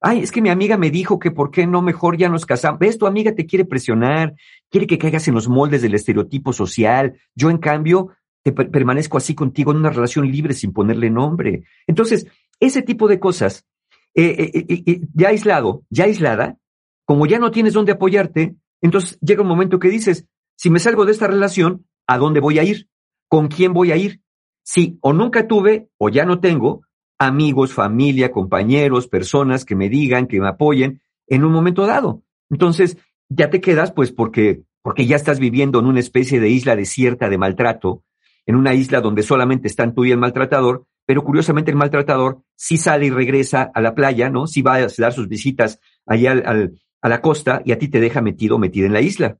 Ay, 0.00 0.20
es 0.20 0.32
que 0.32 0.40
mi 0.40 0.48
amiga 0.48 0.78
me 0.78 0.90
dijo 0.90 1.18
que 1.18 1.30
por 1.30 1.50
qué 1.50 1.66
no 1.66 1.82
mejor 1.82 2.16
ya 2.16 2.28
nos 2.28 2.44
casamos. 2.44 2.78
¿Ves? 2.78 2.98
Tu 2.98 3.06
amiga 3.06 3.34
te 3.34 3.46
quiere 3.46 3.64
presionar, 3.64 4.34
quiere 4.70 4.86
que 4.86 4.98
caigas 4.98 5.26
en 5.26 5.34
los 5.34 5.48
moldes 5.48 5.80
del 5.80 5.94
estereotipo 5.94 6.52
social. 6.52 7.18
Yo, 7.34 7.48
en 7.48 7.56
cambio, 7.56 8.10
permanezco 8.52 9.18
así 9.18 9.34
contigo 9.34 9.72
en 9.72 9.78
una 9.78 9.90
relación 9.90 10.30
libre 10.30 10.54
sin 10.54 10.72
ponerle 10.72 11.10
nombre. 11.10 11.64
Entonces, 11.86 12.26
ese 12.60 12.82
tipo 12.82 13.08
de 13.08 13.18
cosas, 13.18 13.66
eh, 14.14 14.52
eh, 14.54 14.82
eh, 14.86 15.00
ya 15.14 15.28
aislado, 15.28 15.84
ya 15.90 16.04
aislada, 16.04 16.56
como 17.04 17.26
ya 17.26 17.38
no 17.38 17.50
tienes 17.50 17.72
dónde 17.72 17.92
apoyarte, 17.92 18.56
entonces 18.80 19.18
llega 19.20 19.42
un 19.42 19.48
momento 19.48 19.78
que 19.78 19.88
dices, 19.88 20.26
si 20.56 20.70
me 20.70 20.78
salgo 20.78 21.04
de 21.04 21.12
esta 21.12 21.26
relación, 21.26 21.86
¿a 22.06 22.18
dónde 22.18 22.40
voy 22.40 22.58
a 22.58 22.64
ir? 22.64 22.88
¿Con 23.28 23.48
quién 23.48 23.72
voy 23.72 23.92
a 23.92 23.96
ir? 23.96 24.20
Si 24.62 24.98
o 25.00 25.12
nunca 25.12 25.46
tuve 25.46 25.88
o 25.98 26.08
ya 26.08 26.24
no 26.24 26.40
tengo 26.40 26.82
amigos, 27.18 27.72
familia, 27.72 28.30
compañeros, 28.30 29.08
personas 29.08 29.64
que 29.64 29.76
me 29.76 29.88
digan, 29.88 30.26
que 30.26 30.40
me 30.40 30.48
apoyen 30.48 31.00
en 31.26 31.44
un 31.44 31.52
momento 31.52 31.86
dado. 31.86 32.22
Entonces, 32.50 32.96
ya 33.28 33.50
te 33.50 33.60
quedas 33.60 33.92
pues 33.92 34.12
porque, 34.12 34.62
porque 34.82 35.06
ya 35.06 35.16
estás 35.16 35.38
viviendo 35.38 35.78
en 35.78 35.86
una 35.86 36.00
especie 36.00 36.40
de 36.40 36.48
isla 36.48 36.76
desierta 36.76 37.28
de 37.28 37.38
maltrato, 37.38 38.04
en 38.46 38.56
una 38.56 38.74
isla 38.74 39.00
donde 39.00 39.22
solamente 39.22 39.68
están 39.68 39.94
tú 39.94 40.04
y 40.04 40.12
el 40.12 40.18
maltratador, 40.18 40.86
pero 41.04 41.24
curiosamente 41.24 41.70
el 41.70 41.76
maltratador 41.76 42.42
sí 42.54 42.76
sale 42.76 43.06
y 43.06 43.10
regresa 43.10 43.70
a 43.74 43.80
la 43.80 43.94
playa, 43.94 44.30
¿no? 44.30 44.46
Sí 44.46 44.62
va 44.62 44.74
a 44.74 44.86
dar 44.86 45.12
sus 45.12 45.28
visitas 45.28 45.80
allá 46.06 46.32
al, 46.32 46.80
a 47.00 47.08
la 47.08 47.20
costa 47.20 47.62
y 47.64 47.72
a 47.72 47.78
ti 47.78 47.88
te 47.88 48.00
deja 48.00 48.22
metido 48.22 48.58
metida 48.58 48.86
en 48.86 48.92
la 48.92 49.00
isla. 49.00 49.38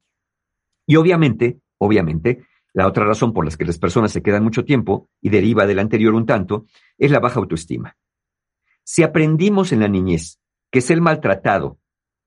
Y 0.86 0.96
obviamente, 0.96 1.60
obviamente, 1.78 2.44
la 2.72 2.86
otra 2.86 3.04
razón 3.04 3.32
por 3.32 3.44
la 3.44 3.56
que 3.56 3.64
las 3.64 3.78
personas 3.78 4.12
se 4.12 4.22
quedan 4.22 4.44
mucho 4.44 4.64
tiempo, 4.64 5.08
y 5.20 5.30
deriva 5.30 5.66
del 5.66 5.78
anterior 5.78 6.14
un 6.14 6.26
tanto, 6.26 6.66
es 6.98 7.10
la 7.10 7.20
baja 7.20 7.40
autoestima. 7.40 7.96
Si 8.84 9.02
aprendimos 9.02 9.72
en 9.72 9.80
la 9.80 9.88
niñez 9.88 10.38
que 10.70 10.80
ser 10.80 11.00
maltratado 11.00 11.78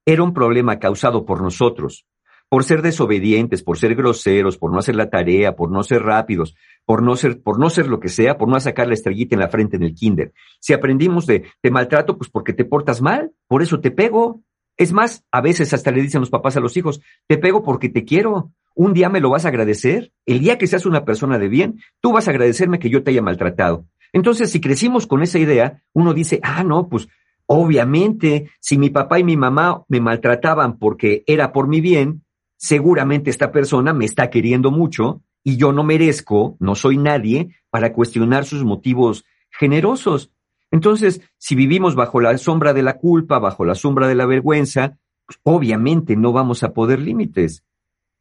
era 0.05 0.24
un 0.24 0.33
problema 0.33 0.79
causado 0.79 1.25
por 1.25 1.41
nosotros, 1.41 2.05
por 2.50 2.63
ser 2.63 2.82
desobedientes, 2.82 3.63
por 3.63 3.77
ser 3.77 3.96
groseros, 3.96 4.58
por 4.58 4.72
no 4.72 4.79
hacer 4.79 4.96
la 4.96 5.10
tarea, 5.10 5.56
por 5.56 5.72
no 5.72 5.84
ser 5.84 6.01
rápidos, 6.01 6.56
por 6.84 7.03
no 7.03 7.15
ser, 7.15 7.41
por 7.41 7.60
no 7.60 7.70
ser 7.70 7.88
lo 7.88 8.00
que 8.00 8.10
sea, 8.10 8.38
por 8.38 8.50
no 8.50 8.60
sacar 8.60 8.88
la 8.88 8.96
estrellita 8.96 9.36
en 9.36 9.41
la 9.41 9.50
frente 9.50 9.77
en 9.77 9.84
el 9.84 9.94
kinder. 9.94 10.34
Si 10.60 10.74
aprendimos 10.74 11.27
de 11.27 11.46
te 11.62 11.70
maltrato, 11.70 12.18
pues 12.18 12.29
porque 12.29 12.53
te 12.53 12.65
portas 12.65 13.01
mal, 13.01 13.32
por 13.48 13.62
eso 13.62 13.79
te 13.79 13.91
pego. 13.91 14.41
Es 14.77 14.94
más, 14.94 15.24
a 15.32 15.41
veces 15.41 15.74
hasta 15.74 15.91
le 15.91 16.01
dicen 16.01 16.22
los 16.22 16.32
papás 16.32 16.58
a 16.58 16.62
los 16.62 16.75
hijos, 16.75 17.01
te 17.27 17.38
pego 17.38 17.63
porque 17.63 17.89
te 17.89 18.03
quiero. 18.03 18.51
Un 18.74 18.94
día 18.94 19.10
me 19.10 19.20
lo 19.20 19.29
vas 19.29 19.46
a 19.46 19.50
agradecer. 19.50 20.12
El 20.25 20.39
día 20.39 20.58
que 20.58 20.68
seas 20.68 20.86
una 20.86 21.06
persona 21.06 21.38
de 21.38 21.50
bien, 21.50 21.79
tú 22.01 22.13
vas 22.13 22.27
a 22.27 22.32
agradecerme 22.32 22.79
que 22.79 22.89
yo 22.89 23.03
te 23.03 23.12
haya 23.12 23.22
maltratado. 23.22 23.86
Entonces, 24.12 24.50
si 24.50 24.60
crecimos 24.60 25.06
con 25.06 25.22
esa 25.22 25.38
idea, 25.38 25.84
uno 25.94 26.13
dice, 26.13 26.39
ah, 26.41 26.63
no, 26.63 26.88
pues 26.88 27.10
obviamente, 27.46 28.50
si 28.60 28.77
mi 28.77 28.89
papá 28.89 29.20
y 29.20 29.24
mi 29.24 29.38
mamá 29.38 29.84
me 29.88 30.01
maltrataban 30.01 30.79
porque 30.79 31.24
era 31.27 31.51
por 31.51 31.68
mi 31.68 31.82
bien, 31.82 32.24
seguramente 32.60 33.30
esta 33.30 33.51
persona 33.51 33.94
me 33.94 34.06
está 34.06 34.30
queriendo 34.30 34.70
mucho 34.70 35.24
y 35.44 35.56
yo 35.56 35.72
no 35.72 35.84
merezco, 35.84 36.58
no 36.60 36.75
soy 36.75 36.98
nadie 36.98 37.56
para 37.70 37.94
cuestionar 37.94 38.44
sus 38.44 38.66
motivos 38.66 39.24
generosos. 39.50 40.32
Entonces, 40.70 41.22
si 41.38 41.56
vivimos 41.56 41.96
bajo 41.96 42.20
la 42.20 42.38
sombra 42.38 42.74
de 42.74 42.84
la 42.84 42.98
culpa, 42.98 43.39
bajo 43.39 43.63
la 43.63 43.75
sombra 43.75 44.08
de 44.08 44.16
la 44.16 44.25
vergüenza, 44.25 44.98
pues, 45.25 45.39
obviamente 45.44 46.18
no 46.18 46.34
vamos 46.34 46.62
a 46.63 46.74
poder 46.74 47.00
límites. 47.00 47.63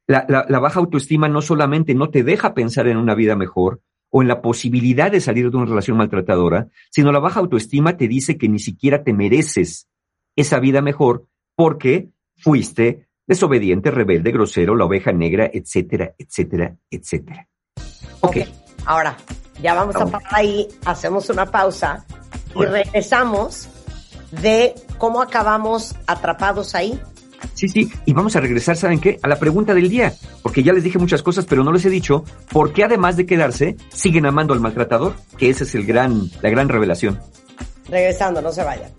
La, 0.07 0.25
la, 0.29 0.59
baja 0.61 0.81
autoestima 0.81 1.29
no 1.29 1.43
solamente 1.43 1.95
no 1.95 2.09
te 2.09 2.23
deja 2.23 2.55
pensar 2.55 2.87
en 2.87 2.97
una 2.97 3.15
vida 3.15 3.37
mejor 3.37 3.83
o 4.09 4.23
en 4.23 4.29
la 4.29 4.41
posibilidad 4.41 5.11
de 5.11 5.21
salir 5.21 5.51
de 5.51 5.57
una 5.57 5.67
relación 5.67 5.99
maltratadora, 5.99 6.69
sino 6.91 7.13
la 7.13 7.19
baja 7.19 7.41
autoestima 7.41 7.97
te 7.99 8.09
dice 8.09 8.39
que 8.39 8.49
ni 8.49 8.59
siquiera 8.59 9.03
te 9.03 9.13
mereces 9.13 9.89
esa 10.37 10.61
vida 10.61 10.81
mejor 10.81 11.27
porque 11.57 12.09
fuiste 12.37 13.08
desobediente, 13.29 13.91
rebelde, 13.91 14.33
grosero, 14.33 14.75
la 14.75 14.87
oveja 14.87 15.13
negra, 15.13 15.49
etcétera, 15.53 16.15
etcétera, 16.19 16.75
etcétera. 16.91 17.47
Ok. 18.21 18.39
Ahora, 18.87 19.17
ya 19.63 19.75
vamos, 19.75 19.95
vamos. 19.95 20.15
a 20.15 20.19
parar 20.19 20.35
ahí, 20.35 20.67
hacemos 20.87 21.29
una 21.29 21.47
pausa 21.47 22.07
y 22.57 22.65
regresamos 22.65 23.69
de 24.41 24.75
cómo 24.97 25.21
acabamos 25.21 25.95
atrapados 26.07 26.75
ahí. 26.75 26.99
Sí, 27.55 27.69
sí, 27.69 27.91
y 28.05 28.13
vamos 28.13 28.35
a 28.35 28.41
regresar, 28.41 28.77
¿saben 28.77 29.01
qué? 29.01 29.19
A 29.23 29.29
la 29.29 29.39
pregunta 29.39 29.75
del 29.75 29.89
día, 29.89 30.13
porque 30.43 30.63
ya 30.63 30.73
les 30.73 30.83
dije 30.83 30.99
muchas 30.99 31.23
cosas, 31.23 31.45
pero 31.45 31.63
no 31.63 31.73
les 31.73 31.85
he 31.85 31.91
dicho 31.91 32.25
por 32.51 32.73
qué 32.73 32.85
además 32.85 33.17
de 33.17 33.27
quedarse, 33.27 33.77
siguen 33.93 34.27
amando 34.27 34.55
al 34.55 34.61
maltratador, 34.61 35.15
que 35.37 35.51
esa 35.51 35.65
es 35.65 35.75
el 35.75 35.85
gran, 35.87 36.31
la 36.41 36.51
gran 36.51 36.69
revelación. 36.69 37.21
Regresando, 37.89 38.43
no 38.43 38.53
se 38.53 38.65
vayan. 38.65 38.91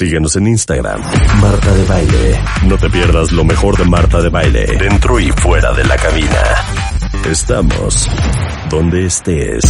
Síguenos 0.00 0.34
en 0.36 0.46
Instagram, 0.46 0.98
Marta 1.42 1.74
de 1.74 1.84
Baile. 1.84 2.40
No 2.66 2.78
te 2.78 2.88
pierdas 2.88 3.32
lo 3.32 3.44
mejor 3.44 3.76
de 3.76 3.84
Marta 3.84 4.22
de 4.22 4.30
Baile, 4.30 4.64
dentro 4.78 5.20
y 5.20 5.30
fuera 5.30 5.74
de 5.74 5.84
la 5.84 5.94
cabina. 5.96 6.40
Estamos 7.30 8.08
donde 8.70 9.04
estés. 9.04 9.62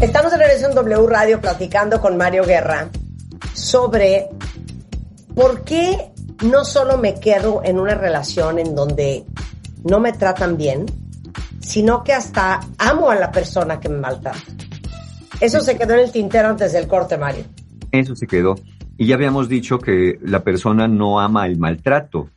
Estamos 0.00 0.32
en 0.34 0.38
regreso 0.38 0.68
en 0.68 0.76
W 0.76 1.06
Radio 1.08 1.40
platicando 1.40 2.00
con 2.00 2.16
Mario 2.16 2.44
Guerra 2.44 2.88
sobre 3.54 4.28
por 5.34 5.64
qué 5.64 6.12
no 6.44 6.64
solo 6.64 6.96
me 6.96 7.18
quedo 7.18 7.60
en 7.64 7.80
una 7.80 7.96
relación 7.96 8.60
en 8.60 8.72
donde 8.76 9.24
no 9.82 9.98
me 9.98 10.12
tratan 10.12 10.56
bien, 10.56 10.86
sino 11.60 12.04
que 12.04 12.12
hasta 12.12 12.60
amo 12.78 13.10
a 13.10 13.16
la 13.16 13.32
persona 13.32 13.80
que 13.80 13.88
me 13.88 13.98
maltrata. 13.98 14.38
Eso 15.40 15.60
se 15.60 15.76
quedó 15.76 15.94
en 15.94 16.00
el 16.04 16.12
tintero 16.12 16.50
antes 16.50 16.72
del 16.72 16.86
corte, 16.86 17.18
Mario. 17.18 17.42
Eso 17.90 18.14
se 18.14 18.28
quedó. 18.28 18.54
Y 18.96 19.06
ya 19.06 19.16
habíamos 19.16 19.48
dicho 19.48 19.78
que 19.78 20.18
la 20.22 20.44
persona 20.44 20.88
no 20.88 21.20
ama 21.20 21.46
el 21.46 21.58
maltrato. 21.58 22.30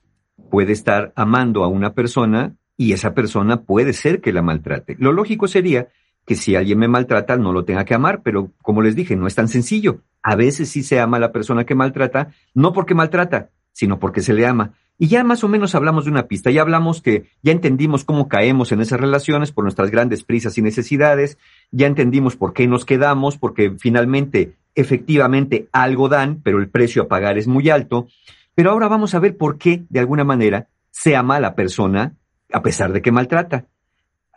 Puede 0.50 0.74
estar 0.74 1.14
amando 1.16 1.64
a 1.64 1.68
una 1.68 1.94
persona 1.94 2.56
y 2.78 2.94
esa 2.94 3.14
persona 3.14 3.62
puede 3.62 3.94
ser 3.94 4.22
que 4.22 4.34
la 4.34 4.42
maltrate. 4.42 4.96
Lo 5.00 5.12
lógico 5.12 5.48
sería 5.48 5.88
que 6.26 6.36
si 6.36 6.56
alguien 6.56 6.80
me 6.80 6.88
maltrata 6.88 7.38
no 7.38 7.54
lo 7.54 7.64
tenga 7.64 7.86
que 7.86 7.94
amar, 7.94 8.22
pero 8.22 8.52
como 8.62 8.82
les 8.82 8.96
dije, 8.96 9.16
no 9.16 9.28
es 9.28 9.36
tan 9.36 9.48
sencillo. 9.48 10.02
A 10.22 10.36
veces 10.36 10.70
sí 10.70 10.84
se 10.84 11.00
ama 11.00 11.18
a 11.18 11.22
la 11.22 11.32
persona 11.32 11.66
que 11.66 11.74
maltrata, 11.74 12.34
no 12.54 12.74
porque 12.74 12.94
maltrata, 12.94 13.50
sino 13.72 13.98
porque 13.98 14.22
se 14.22 14.34
le 14.34 14.46
ama. 14.46 14.74
Y 15.00 15.08
ya 15.08 15.24
más 15.24 15.44
o 15.44 15.48
menos 15.48 15.76
hablamos 15.76 16.06
de 16.06 16.12
una 16.12 16.28
pista, 16.28 16.50
ya 16.50 16.62
hablamos 16.62 17.02
que 17.02 17.30
ya 17.44 17.52
entendimos 17.52 18.04
cómo 18.04 18.28
caemos 18.28 18.72
en 18.72 18.82
esas 18.82 19.00
relaciones 19.00 19.52
por 19.52 19.64
nuestras 19.64 19.92
grandes 19.92 20.24
prisas 20.24 20.58
y 20.58 20.62
necesidades, 20.64 21.38
ya 21.72 21.86
entendimos 21.86 22.36
por 22.36 22.54
qué 22.54 22.68
nos 22.68 22.84
quedamos, 22.84 23.38
porque 23.38 23.76
finalmente, 23.78 24.56
efectivamente, 24.77 25.67
algo 25.74 26.07
dan, 26.07 26.39
pero 26.41 26.60
el 26.60 26.69
precio 26.69 27.01
a 27.01 27.07
pagar 27.07 27.38
es 27.38 27.48
muy 27.48 27.69
alto. 27.69 28.07
Pero 28.55 28.72
ahora 28.72 28.88
vamos 28.88 29.13
a 29.13 29.19
ver 29.19 29.36
por 29.36 29.57
qué, 29.57 29.84
de 29.89 30.00
alguna 30.00 30.24
manera, 30.24 30.67
se 30.91 31.15
ama 31.15 31.36
a 31.36 31.39
la 31.39 31.55
persona 31.55 32.13
a 32.53 32.62
pesar 32.62 32.93
de 32.93 33.01
que 33.01 33.12
maltrata. 33.12 33.65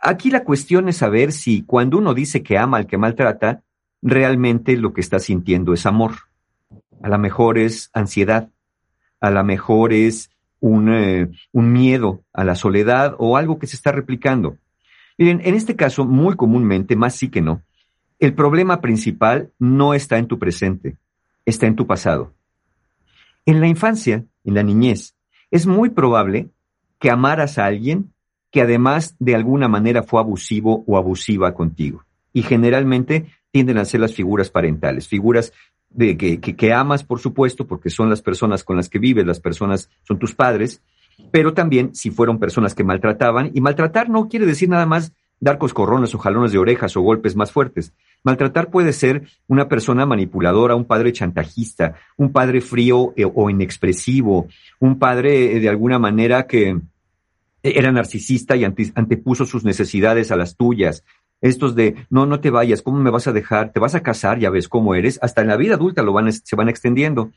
Aquí 0.01 0.31
la 0.31 0.43
cuestión 0.43 0.89
es 0.89 0.97
saber 0.97 1.31
si 1.31 1.61
cuando 1.61 1.97
uno 1.99 2.13
dice 2.13 2.43
que 2.43 2.57
ama 2.57 2.77
al 2.77 2.87
que 2.87 2.97
maltrata, 2.97 3.61
realmente 4.01 4.75
lo 4.75 4.93
que 4.93 5.01
está 5.01 5.19
sintiendo 5.19 5.73
es 5.73 5.85
amor. 5.85 6.13
A 7.03 7.09
lo 7.09 7.19
mejor 7.19 7.57
es 7.57 7.89
ansiedad, 7.93 8.49
a 9.19 9.29
lo 9.29 9.43
mejor 9.43 9.93
es 9.93 10.31
un, 10.59 10.91
eh, 10.91 11.29
un 11.51 11.71
miedo 11.71 12.23
a 12.33 12.43
la 12.43 12.55
soledad 12.55 13.15
o 13.19 13.37
algo 13.37 13.59
que 13.59 13.67
se 13.67 13.75
está 13.75 13.91
replicando. 13.91 14.57
Miren, 15.17 15.41
en 15.43 15.53
este 15.53 15.75
caso, 15.75 16.03
muy 16.05 16.35
comúnmente, 16.35 16.95
más 16.95 17.15
sí 17.15 17.29
que 17.29 17.41
no, 17.41 17.61
el 18.21 18.35
problema 18.35 18.81
principal 18.81 19.51
no 19.59 19.95
está 19.95 20.19
en 20.19 20.27
tu 20.27 20.37
presente, 20.37 20.95
está 21.43 21.65
en 21.65 21.75
tu 21.75 21.87
pasado. 21.87 22.33
En 23.47 23.59
la 23.59 23.67
infancia, 23.67 24.23
en 24.45 24.53
la 24.53 24.61
niñez, 24.61 25.15
es 25.49 25.65
muy 25.65 25.89
probable 25.89 26.49
que 26.99 27.09
amaras 27.09 27.57
a 27.57 27.65
alguien 27.65 28.13
que 28.51 28.61
además 28.61 29.15
de 29.17 29.33
alguna 29.33 29.67
manera 29.67 30.03
fue 30.03 30.19
abusivo 30.19 30.83
o 30.85 30.97
abusiva 30.97 31.55
contigo. 31.55 32.05
Y 32.31 32.43
generalmente 32.43 33.25
tienden 33.49 33.79
a 33.79 33.85
ser 33.85 34.01
las 34.01 34.13
figuras 34.13 34.51
parentales, 34.51 35.07
figuras 35.07 35.51
de 35.89 36.15
que, 36.15 36.39
que, 36.39 36.73
amas, 36.73 37.03
por 37.03 37.19
supuesto, 37.19 37.65
porque 37.65 37.89
son 37.89 38.09
las 38.09 38.21
personas 38.21 38.63
con 38.63 38.77
las 38.77 38.87
que 38.87 38.99
vives, 38.99 39.25
las 39.25 39.39
personas 39.39 39.89
son 40.03 40.19
tus 40.19 40.35
padres, 40.35 40.83
pero 41.31 41.55
también 41.55 41.95
si 41.95 42.11
fueron 42.11 42.39
personas 42.39 42.75
que 42.75 42.83
maltrataban, 42.83 43.49
y 43.53 43.61
maltratar 43.61 44.09
no 44.09 44.29
quiere 44.29 44.45
decir 44.45 44.69
nada 44.69 44.85
más 44.85 45.11
dar 45.41 45.57
coscorrones 45.57 46.15
o 46.15 46.19
jalones 46.19 46.53
de 46.53 46.59
orejas 46.59 46.95
o 46.95 47.01
golpes 47.01 47.35
más 47.35 47.51
fuertes. 47.51 47.93
Maltratar 48.23 48.69
puede 48.69 48.93
ser 48.93 49.23
una 49.47 49.67
persona 49.67 50.05
manipuladora, 50.05 50.75
un 50.75 50.85
padre 50.85 51.11
chantajista, 51.11 51.95
un 52.15 52.31
padre 52.31 52.61
frío 52.61 53.13
eh, 53.17 53.25
o 53.25 53.49
inexpresivo, 53.49 54.47
un 54.79 54.97
padre 54.97 55.57
eh, 55.57 55.59
de 55.59 55.67
alguna 55.67 55.99
manera 55.99 56.47
que 56.47 56.79
era 57.63 57.91
narcisista 57.91 58.55
y 58.55 58.63
antepuso 58.63 59.45
sus 59.45 59.63
necesidades 59.63 60.31
a 60.31 60.35
las 60.35 60.55
tuyas, 60.55 61.03
estos 61.41 61.75
de, 61.75 62.05
no, 62.09 62.27
no 62.27 62.39
te 62.39 62.51
vayas, 62.51 62.83
¿cómo 62.83 62.99
me 62.99 63.09
vas 63.09 63.27
a 63.27 63.33
dejar? 63.33 63.71
Te 63.71 63.79
vas 63.79 63.95
a 63.95 64.03
casar, 64.03 64.39
ya 64.39 64.51
ves 64.51 64.67
cómo 64.67 64.93
eres, 64.93 65.19
hasta 65.21 65.41
en 65.41 65.47
la 65.47 65.57
vida 65.57 65.73
adulta 65.75 66.03
lo 66.03 66.13
van, 66.13 66.31
se 66.31 66.55
van 66.55 66.69
extendiendo. 66.69 67.31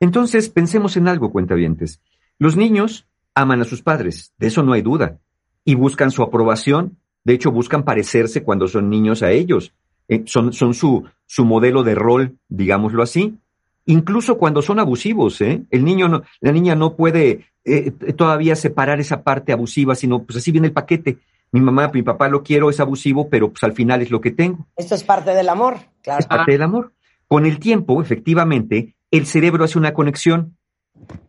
Entonces, 0.00 0.48
pensemos 0.48 0.96
en 0.96 1.06
algo, 1.06 1.30
cuentavientes. 1.30 2.00
Los 2.38 2.56
niños 2.56 3.06
aman 3.34 3.60
a 3.60 3.64
sus 3.64 3.82
padres, 3.82 4.32
de 4.38 4.46
eso 4.46 4.62
no 4.62 4.72
hay 4.72 4.82
duda, 4.82 5.18
y 5.64 5.74
buscan 5.74 6.10
su 6.10 6.22
aprobación, 6.22 6.98
de 7.24 7.34
hecho 7.34 7.50
buscan 7.50 7.84
parecerse 7.84 8.42
cuando 8.42 8.68
son 8.68 8.90
niños 8.90 9.22
a 9.22 9.30
ellos, 9.30 9.72
eh, 10.08 10.22
son, 10.26 10.52
son 10.52 10.74
su, 10.74 11.04
su 11.26 11.44
modelo 11.44 11.82
de 11.82 11.94
rol, 11.94 12.36
digámoslo 12.48 13.02
así, 13.02 13.38
incluso 13.86 14.38
cuando 14.38 14.62
son 14.62 14.78
abusivos, 14.78 15.40
¿eh? 15.40 15.62
El 15.70 15.84
niño 15.84 16.08
no, 16.08 16.22
la 16.40 16.52
niña 16.52 16.74
no 16.74 16.94
puede 16.94 17.46
eh, 17.64 17.90
todavía 18.16 18.56
separar 18.56 19.00
esa 19.00 19.22
parte 19.22 19.52
abusiva, 19.52 19.94
sino 19.94 20.22
pues 20.24 20.38
así 20.38 20.50
viene 20.52 20.68
el 20.68 20.72
paquete 20.72 21.18
mi 21.52 21.60
mamá, 21.60 21.90
mi 21.92 22.02
papá 22.02 22.28
lo 22.28 22.42
quiero, 22.42 22.70
es 22.70 22.80
abusivo, 22.80 23.28
pero 23.28 23.50
pues 23.50 23.62
al 23.62 23.74
final 23.74 24.00
es 24.00 24.10
lo 24.10 24.22
que 24.22 24.30
tengo. 24.30 24.66
Esto 24.74 24.94
es 24.94 25.04
parte 25.04 25.34
del 25.34 25.50
amor, 25.50 25.76
claro. 26.02 26.20
Es 26.20 26.26
parte 26.26 26.52
del 26.52 26.62
amor. 26.62 26.94
Con 27.28 27.44
el 27.44 27.58
tiempo, 27.58 28.00
efectivamente, 28.00 28.96
el 29.10 29.26
cerebro 29.26 29.64
hace 29.64 29.78
una 29.78 29.92
conexión. 29.92 30.56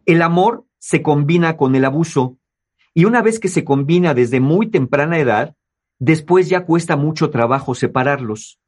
El 0.06 0.22
amor 0.22 0.64
se 0.80 1.02
combina 1.02 1.58
con 1.58 1.76
el 1.76 1.84
abuso. 1.84 2.38
Y 2.94 3.04
una 3.04 3.22
vez 3.22 3.40
que 3.40 3.50
se 3.50 3.66
combina 3.66 4.14
desde 4.14 4.40
muy 4.40 4.68
temprana 4.68 5.20
edad, 5.20 5.56
después 6.00 6.50
ya 6.50 6.66
cuesta 6.66 6.96
mucho 6.96 7.30
trabajo 7.30 7.76
separarlos. 7.76 8.60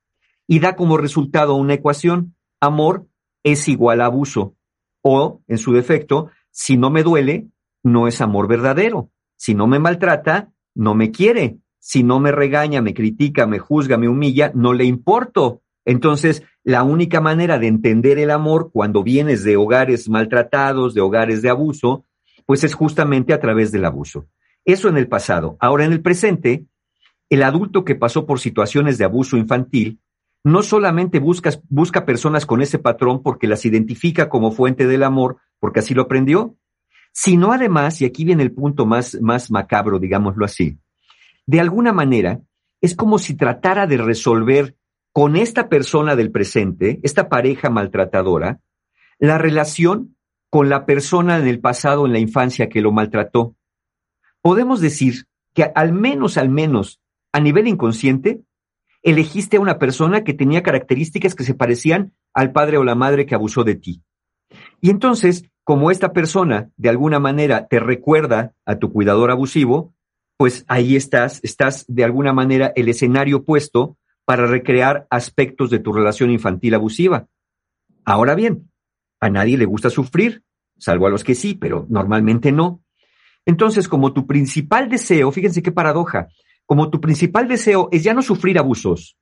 Y 0.48 0.60
da 0.60 0.76
como 0.76 0.98
resultado 0.98 1.56
una 1.56 1.74
ecuación. 1.74 2.36
Amor 2.60 3.08
es 3.44 3.68
igual 3.68 4.02
a 4.02 4.06
abuso. 4.06 4.56
O, 5.02 5.42
en 5.48 5.58
su 5.58 5.74
defecto, 5.74 6.30
si 6.52 6.78
no 6.78 6.90
me 6.90 7.04
duele, 7.04 7.48
no 7.84 8.08
es 8.08 8.22
amor 8.22 8.48
verdadero. 8.48 9.12
Si 9.36 9.54
no 9.54 9.68
me 9.68 9.80
maltrata, 9.80 10.52
no 10.74 10.96
me 10.96 11.12
quiere. 11.12 11.58
Si 11.80 12.04
no 12.04 12.20
me 12.20 12.32
regaña, 12.32 12.82
me 12.82 12.94
critica, 12.94 13.46
me 13.46 13.60
juzga, 13.60 13.98
me 13.98 14.10
humilla, 14.10 14.52
no 14.56 14.74
le 14.74 14.86
importo. 14.86 15.62
Entonces, 15.86 16.44
la 16.64 16.84
única 16.84 17.22
manera 17.22 17.60
de 17.60 17.68
entender 17.68 18.18
el 18.18 18.32
amor 18.32 18.72
cuando 18.74 19.04
vienes 19.04 19.44
de 19.44 19.56
hogares 19.56 20.10
maltratados, 20.10 20.96
de 20.96 21.02
hogares 21.02 21.44
de 21.44 21.50
abuso, 21.50 22.06
pues 22.48 22.64
es 22.64 22.74
justamente 22.74 23.34
a 23.34 23.40
través 23.40 23.72
del 23.72 23.86
abuso. 23.86 24.26
Eso 24.66 24.90
en 24.90 24.98
el 24.98 25.08
pasado. 25.08 25.58
Ahora 25.60 25.86
en 25.86 25.94
el 25.94 26.02
presente, 26.02 26.66
el 27.30 27.44
adulto 27.44 27.86
que 27.86 27.96
pasó 27.96 28.26
por 28.26 28.40
situaciones 28.40 28.98
de 28.98 29.06
abuso 29.06 29.38
infantil 29.38 30.00
no 30.44 30.62
solamente 30.62 31.20
busca, 31.20 31.50
busca 31.70 32.06
personas 32.06 32.46
con 32.46 32.62
ese 32.62 32.78
patrón 32.78 33.24
porque 33.24 33.48
las 33.48 33.66
identifica 33.66 34.30
como 34.30 34.52
fuente 34.52 34.86
del 34.86 35.04
amor, 35.04 35.38
porque 35.60 35.80
así 35.80 35.96
lo 35.96 36.04
aprendió, 36.04 36.56
sino 37.12 37.52
además, 37.52 38.02
y 38.02 38.06
aquí 38.06 38.26
viene 38.26 38.44
el 38.44 38.52
punto 38.52 38.86
más, 38.86 39.18
más 39.22 39.50
macabro, 39.50 39.98
digámoslo 39.98 40.46
así, 40.46 40.78
de 41.48 41.60
alguna 41.60 41.94
manera 41.94 42.42
es 42.82 42.96
como 42.96 43.18
si 43.18 43.36
tratara 43.36 43.88
de 43.88 43.98
resolver 43.98 44.76
con 45.12 45.36
esta 45.36 45.70
persona 45.70 46.16
del 46.16 46.30
presente, 46.30 47.00
esta 47.02 47.30
pareja 47.30 47.70
maltratadora, 47.70 48.60
la 49.18 49.38
relación 49.38 50.16
con 50.50 50.70
la 50.70 50.86
persona 50.86 51.38
en 51.38 51.48
el 51.48 51.60
pasado, 51.60 52.06
en 52.06 52.14
la 52.14 52.20
infancia 52.20 52.70
que 52.70 52.82
lo 52.82 52.92
maltrató. 52.92 53.56
Podemos 54.42 54.82
decir 54.82 55.26
que 55.54 55.64
al 55.74 55.94
menos, 55.94 56.38
al 56.38 56.50
menos, 56.50 57.00
a 57.36 57.42
nivel 57.42 57.68
inconsciente, 57.68 58.44
elegiste 59.04 59.58
a 59.58 59.60
una 59.60 59.78
persona 59.78 60.24
que 60.24 60.34
tenía 60.34 60.64
características 60.64 61.36
que 61.36 61.44
se 61.44 61.54
parecían 61.54 62.14
al 62.34 62.54
padre 62.54 62.78
o 62.78 62.86
la 62.86 62.96
madre 62.96 63.26
que 63.26 63.36
abusó 63.36 63.66
de 63.66 63.76
ti. 63.76 64.02
Y 64.80 64.90
entonces, 64.90 65.44
como 65.66 65.92
esta 65.92 66.14
persona 66.14 66.70
de 66.78 66.88
alguna 66.88 67.20
manera 67.20 67.68
te 67.68 67.82
recuerda 67.82 68.54
a 68.66 68.80
tu 68.80 68.90
cuidador 68.94 69.32
abusivo, 69.32 69.94
pues 70.38 70.64
ahí 70.70 70.96
estás, 70.96 71.42
estás 71.44 71.84
de 71.90 72.06
alguna 72.06 72.32
manera 72.32 72.72
el 72.74 72.88
escenario 72.88 73.44
puesto 73.44 73.98
para 74.24 74.46
recrear 74.46 75.06
aspectos 75.10 75.70
de 75.70 75.80
tu 75.80 75.92
relación 75.92 76.32
infantil 76.32 76.76
abusiva. 76.76 77.28
Ahora 78.06 78.36
bien, 78.36 78.72
a 79.20 79.30
nadie 79.30 79.58
le 79.58 79.66
gusta 79.66 79.90
sufrir, 79.90 80.42
salvo 80.78 81.08
a 81.08 81.10
los 81.10 81.26
que 81.26 81.36
sí, 81.36 81.56
pero 81.56 81.86
normalmente 81.90 82.54
no. 82.54 82.82
Entonces, 83.46 83.90
como 83.90 84.14
tu 84.14 84.26
principal 84.26 84.88
deseo, 84.88 85.34
fíjense 85.34 85.62
qué 85.62 85.74
paradoja, 85.74 86.30
como 86.66 86.90
tu 86.90 87.00
principal 87.02 87.48
deseo 87.48 87.90
es 87.92 88.04
ya 88.04 88.14
no 88.14 88.22
sufrir 88.22 88.58
abusos, 88.58 89.18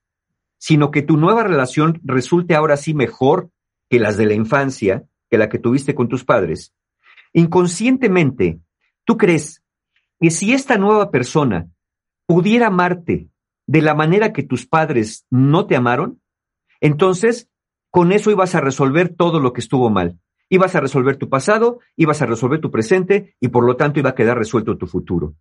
sino 0.58 0.92
que 0.92 1.02
tu 1.02 1.18
nueva 1.18 1.44
relación 1.44 2.00
resulte 2.04 2.56
ahora 2.56 2.78
sí 2.78 2.94
mejor 2.94 3.50
que 3.90 4.00
las 4.00 4.18
de 4.18 4.26
la 4.26 4.34
infancia, 4.34 5.04
que 5.30 5.38
la 5.38 5.50
que 5.50 5.60
tuviste 5.60 5.94
con 5.94 6.08
tus 6.08 6.24
padres, 6.24 6.74
inconscientemente, 7.34 8.60
tú 9.04 9.18
crees 9.18 9.64
que 10.20 10.32
si 10.32 10.54
esta 10.54 10.78
nueva 10.78 11.12
persona 11.12 11.68
pudiera 12.26 12.68
amarte 12.68 13.28
de 13.68 13.82
la 13.82 13.94
manera 13.94 14.34
que 14.34 14.44
tus 14.44 14.66
padres 14.66 15.26
no 15.30 15.68
te 15.68 15.76
amaron, 15.76 16.22
entonces 16.80 17.50
con 17.90 18.12
eso 18.12 18.32
ibas 18.32 18.56
a 18.56 18.62
resolver 18.62 19.10
todo 19.10 19.40
lo 19.40 19.54
que 19.54 19.62
estuvo 19.62 19.90
mal. 19.90 20.18
Ibas 20.50 20.76
a 20.76 20.80
resolver 20.80 21.18
tu 21.18 21.30
pasado, 21.30 21.80
ibas 21.96 22.22
a 22.22 22.26
resolver 22.26 22.60
tu 22.60 22.72
presente 22.72 23.36
y 23.40 23.50
por 23.50 23.66
lo 23.66 23.76
tanto 23.76 24.00
iba 24.00 24.12
a 24.12 24.16
quedar 24.16 24.38
resuelto 24.38 24.78
tu 24.78 24.88
futuro. 24.88 25.36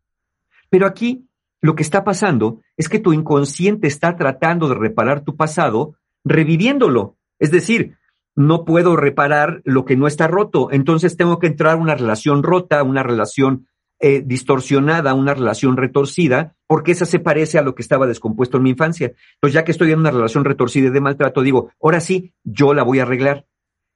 Pero 0.69 0.87
aquí 0.87 1.29
lo 1.63 1.77
que 1.77 1.83
está 1.83 2.05
pasando 2.05 2.61
es 2.77 2.89
que 2.89 2.99
tu 2.99 3.13
inconsciente 3.13 3.87
está 3.87 4.17
tratando 4.17 4.69
de 4.69 4.75
reparar 4.75 5.23
tu 5.23 5.37
pasado 5.37 5.95
reviviéndolo. 6.25 7.17
Es 7.39 7.51
decir, 7.51 7.97
no 8.35 8.65
puedo 8.65 8.97
reparar 8.97 9.63
lo 9.65 9.85
que 9.85 9.97
no 9.97 10.07
está 10.07 10.27
roto. 10.27 10.71
Entonces 10.73 11.17
tengo 11.17 11.39
que 11.39 11.47
entrar 11.47 11.75
a 11.75 11.81
una 11.81 11.95
relación 11.95 12.43
rota, 12.43 12.83
una 12.83 13.03
relación 13.03 13.69
eh, 14.01 14.23
distorsionada, 14.25 15.15
una 15.15 15.35
relación 15.35 15.77
retorcida, 15.77 16.57
porque 16.67 16.91
esa 16.91 17.07
se 17.07 17.21
parece 17.21 17.59
a 17.59 17.63
lo 17.63 17.77
que 17.77 17.83
estaba 17.83 18.09
descompuesto 18.09 18.57
en 18.57 18.65
mi 18.65 18.71
infancia. 18.71 19.13
Entonces, 19.35 19.55
ya 19.55 19.65
que 19.65 19.71
estoy 19.71 19.93
en 19.93 20.01
una 20.01 20.11
relación 20.11 20.45
retorcida 20.45 20.89
y 20.89 20.91
de 20.91 21.01
maltrato, 21.01 21.43
digo, 21.43 21.71
ahora 21.81 22.01
sí, 22.01 22.33
yo 22.43 22.75
la 22.75 22.83
voy 22.83 22.99
a 22.99 23.03
arreglar. 23.03 23.47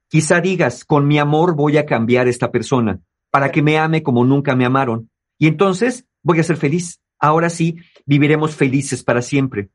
Quizá 0.07 0.39
digas, 0.39 0.85
con 0.85 1.07
mi 1.07 1.19
amor 1.19 1.55
voy 1.55 1.75
a 1.75 1.85
cambiar 1.85 2.29
esta 2.29 2.51
persona 2.51 3.01
para 3.31 3.51
que 3.51 3.61
me 3.61 3.77
ame 3.77 4.03
como 4.03 4.23
nunca 4.23 4.55
me 4.55 4.63
amaron. 4.63 5.09
Y 5.37 5.47
entonces 5.47 6.07
voy 6.23 6.39
a 6.39 6.43
ser 6.43 6.55
feliz. 6.55 7.01
Ahora 7.19 7.49
sí, 7.49 7.77
viviremos 8.05 8.55
felices 8.55 9.03
para 9.03 9.21
siempre. 9.21 9.69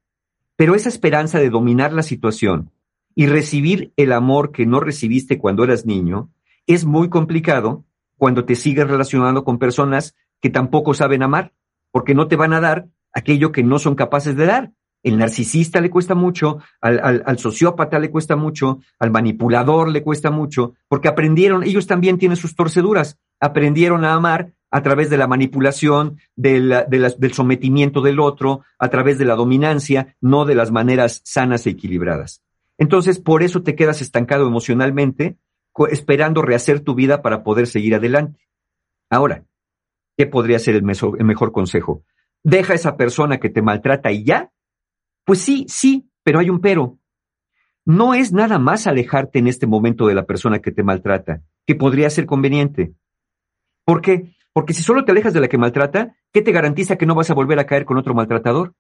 Pero 0.57 0.75
esa 0.75 0.89
esperanza 0.89 1.39
de 1.39 1.51
dominar 1.51 1.93
la 1.93 2.03
situación, 2.03 2.71
y 3.15 3.27
recibir 3.27 3.93
el 3.97 4.13
amor 4.13 4.53
que 4.53 4.67
no 4.67 4.81
recibiste 4.81 5.39
cuando 5.39 5.65
eras 5.65 5.87
niño 5.87 6.31
es 6.67 6.85
muy 6.85 7.09
complicado 7.09 7.85
cuando 8.17 8.45
te 8.45 8.55
sigues 8.55 8.89
relacionando 8.89 9.45
con 9.45 9.59
personas 9.59 10.15
que 10.41 10.51
tampoco 10.51 10.95
saben 10.95 11.23
amar. 11.23 11.53
porque 11.95 12.15
no 12.15 12.27
te 12.27 12.37
van 12.37 12.55
a 12.55 12.61
dar 12.61 12.89
aquello 13.13 13.53
que 13.53 13.63
no 13.63 13.79
son 13.79 13.97
capaces 13.97 14.35
de 14.35 14.47
dar. 14.47 14.73
El 15.03 15.19
narcisista 15.19 15.79
le 15.83 15.91
cuesta 15.91 16.15
mucho, 16.15 16.61
al, 16.81 17.23
al, 17.27 17.39
sociópata 17.39 17.99
le 17.99 18.11
cuesta 18.11 18.35
mucho, 18.35 18.81
al 18.99 19.11
manipulador 19.11 19.91
le 19.91 20.03
cuesta 20.03 20.31
mucho, 20.31 20.73
porque 20.89 21.09
aprendieron, 21.09 21.65
ellos 21.65 21.87
también 21.87 22.17
tienen 22.17 22.39
sus 22.39 22.57
torceduras, 22.57 23.19
aprendieron 23.41 24.07
a 24.07 24.15
amar 24.15 24.55
a 24.73 24.83
través 24.83 25.11
de 25.11 25.19
la 25.19 25.27
manipulación, 25.27 26.19
del, 26.35 26.73
sometimiento 27.33 28.01
del 28.01 28.19
otro, 28.19 28.63
a 28.79 28.89
través 28.89 29.19
de 29.19 29.27
la 29.27 29.35
dominancia, 29.35 30.17
no 30.23 30.47
de 30.47 30.55
las 30.55 30.73
maneras 30.73 31.21
sanas 31.25 31.67
e 31.67 31.71
equilibradas. 31.71 32.43
Entonces, 32.79 33.21
por 33.21 33.43
eso 33.43 33.63
te 33.63 33.77
quedas 33.77 34.01
estancado 34.01 34.47
emocionalmente, 34.47 35.37
esperando 35.91 36.41
rehacer 36.41 36.81
tu 36.81 36.95
vida 36.95 37.21
para 37.21 37.45
poder 37.45 37.67
seguir 37.67 37.95
adelante. 37.95 38.49
Ahora, 39.11 39.45
¿qué 40.17 40.27
podría 40.27 40.59
ser 40.59 40.77
el, 40.77 40.85
el 41.19 41.25
mejor 41.27 41.53
consejo? 41.53 42.03
¿Deja 42.43 42.73
a 42.73 42.77
esa 42.77 42.97
persona 42.97 43.39
que 43.39 43.51
te 43.51 43.61
maltrata 43.61 44.11
y 44.11 44.25
ya? 44.25 44.51
Pues 45.27 45.41
sí, 45.41 45.67
sí, 45.69 46.09
pero 46.23 46.39
hay 46.39 46.49
un 46.49 46.61
pero. 46.61 46.99
No 47.85 48.15
es 48.15 48.33
nada 48.33 48.59
más 48.59 48.87
alejarte 48.87 49.39
en 49.39 49.49
este 49.49 49.67
momento 49.67 50.07
de 50.07 50.15
la 50.15 50.25
persona 50.25 50.61
que 50.61 50.73
te 50.73 50.83
maltrata, 50.83 51.43
que 51.67 51.75
podría 51.75 52.09
ser 52.09 52.25
conveniente. 52.25 52.95
¿Por 53.85 54.01
qué? 54.01 54.35
Porque 54.53 54.75
si 54.75 54.83
solo 54.83 55.05
te 55.05 55.13
alejas 55.13 55.33
de 55.33 55.41
la 55.41 55.49
que 55.49 55.59
maltrata, 55.59 56.17
¿qué 56.33 56.43
te 56.43 56.53
garantiza 56.53 56.97
que 56.97 57.07
no 57.07 57.15
vas 57.15 57.31
a 57.31 57.35
volver 57.35 57.59
a 57.59 57.67
caer 57.67 57.85
con 57.85 57.97
otro 57.99 58.15
maltratador? 58.15 58.75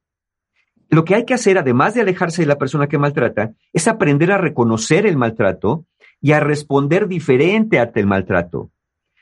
Lo 0.88 1.04
que 1.04 1.14
hay 1.14 1.24
que 1.24 1.34
hacer, 1.34 1.56
además 1.56 1.94
de 1.94 2.02
alejarse 2.02 2.42
de 2.42 2.46
la 2.46 2.58
persona 2.58 2.86
que 2.86 2.98
maltrata, 2.98 3.54
es 3.72 3.88
aprender 3.88 4.30
a 4.32 4.38
reconocer 4.38 5.06
el 5.06 5.16
maltrato 5.16 5.86
y 6.20 6.32
a 6.32 6.40
responder 6.40 7.08
diferente 7.08 7.78
ante 7.78 8.00
el 8.00 8.06
maltrato. 8.06 8.70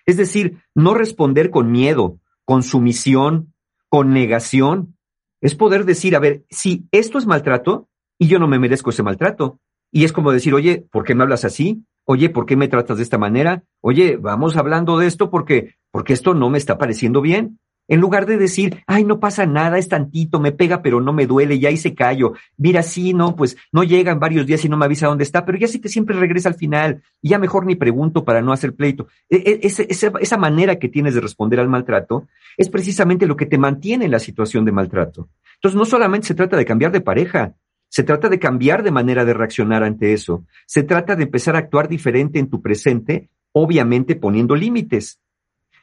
Es 0.05 0.17
decir, 0.17 0.59
no 0.75 0.95
responder 0.95 1.51
con 1.51 1.71
miedo, 1.71 2.19
con 2.45 2.65
sumisión, 2.65 3.55
con 3.89 4.13
negación, 4.13 4.97
es 5.41 5.55
poder 5.55 5.85
decir, 5.85 6.17
a 6.17 6.19
ver, 6.19 6.45
si 6.51 6.89
esto 6.91 7.19
es 7.19 7.27
maltrato 7.27 7.89
y 8.19 8.27
yo 8.27 8.39
no 8.39 8.49
me 8.49 8.59
merezco 8.59 8.91
ese 8.91 9.03
maltrato. 9.03 9.61
Y 9.91 10.05
es 10.05 10.13
como 10.13 10.33
decir, 10.33 10.55
oye, 10.55 10.87
¿por 10.91 11.05
qué 11.05 11.15
me 11.15 11.23
hablas 11.23 11.45
así? 11.45 11.85
Oye, 12.13 12.29
¿por 12.29 12.45
qué 12.45 12.57
me 12.57 12.67
tratas 12.67 12.97
de 12.97 13.05
esta 13.05 13.19
manera? 13.19 13.63
Oye, 13.81 14.17
vamos 14.17 14.57
hablando 14.57 14.99
de 14.99 15.07
esto 15.07 15.31
porque, 15.31 15.77
porque 15.93 16.13
esto 16.13 16.35
no 16.35 16.51
me 16.51 16.59
está 16.59 16.77
pareciendo 16.77 17.21
bien. 17.21 17.61
En 17.87 18.01
lugar 18.01 18.27
de 18.27 18.37
decir, 18.37 18.83
ay, 18.89 19.05
no 19.05 19.21
pasa 19.21 19.47
nada, 19.47 19.79
es 19.79 19.89
tantito, 19.89 20.41
me 20.41 20.51
pega, 20.51 20.83
pero 20.83 21.01
no 21.01 21.13
me 21.13 21.29
duele, 21.29 21.61
ya 21.61 21.71
hice 21.71 21.95
callo. 21.95 22.33
Mira, 22.57 22.83
sí, 22.83 23.15
no, 23.15 23.37
pues 23.37 23.57
no 23.71 23.85
llega 23.85 24.11
en 24.11 24.19
varios 24.19 24.45
días 24.45 24.65
y 24.65 24.69
no 24.69 24.77
me 24.77 24.87
avisa 24.87 25.07
dónde 25.07 25.23
está, 25.23 25.45
pero 25.45 25.57
ya 25.57 25.69
sé 25.69 25.81
que 25.81 25.89
siempre 25.89 26.19
regresa 26.19 26.49
al 26.49 26.57
final. 26.57 27.01
Y 27.23 27.29
ya 27.29 27.39
mejor 27.39 27.65
ni 27.65 27.77
pregunto 27.77 28.25
para 28.25 28.43
no 28.43 28.53
hacer 28.53 28.75
pleito. 28.75 29.07
E, 29.29 29.61
e, 29.63 30.21
esa 30.21 30.37
manera 30.37 30.81
que 30.81 30.89
tienes 30.89 31.15
de 31.15 31.21
responder 31.21 31.61
al 31.61 31.69
maltrato 31.69 32.27
es 32.57 32.69
precisamente 32.71 33.29
lo 33.29 33.37
que 33.37 33.47
te 33.47 33.57
mantiene 33.57 34.07
en 34.07 34.11
la 34.11 34.19
situación 34.19 34.65
de 34.65 34.73
maltrato. 34.73 35.29
Entonces, 35.55 35.79
no 35.79 35.85
solamente 35.85 36.27
se 36.27 36.35
trata 36.35 36.57
de 36.57 36.65
cambiar 36.65 36.91
de 36.91 37.03
pareja, 37.03 37.55
se 37.91 38.05
trata 38.05 38.29
de 38.29 38.39
cambiar 38.39 38.85
de 38.85 38.93
manera 38.93 39.25
de 39.25 39.35
reaccionar 39.35 39.83
ante 39.83 40.13
eso. 40.13 40.45
Se 40.65 40.85
trata 40.85 41.17
de 41.17 41.25
empezar 41.25 41.57
a 41.57 41.59
actuar 41.59 41.89
diferente 41.89 42.39
en 42.39 42.49
tu 42.49 42.63
presente, 42.63 43.31
obviamente 43.53 44.15
poniendo 44.15 44.55
límites. 44.55 45.21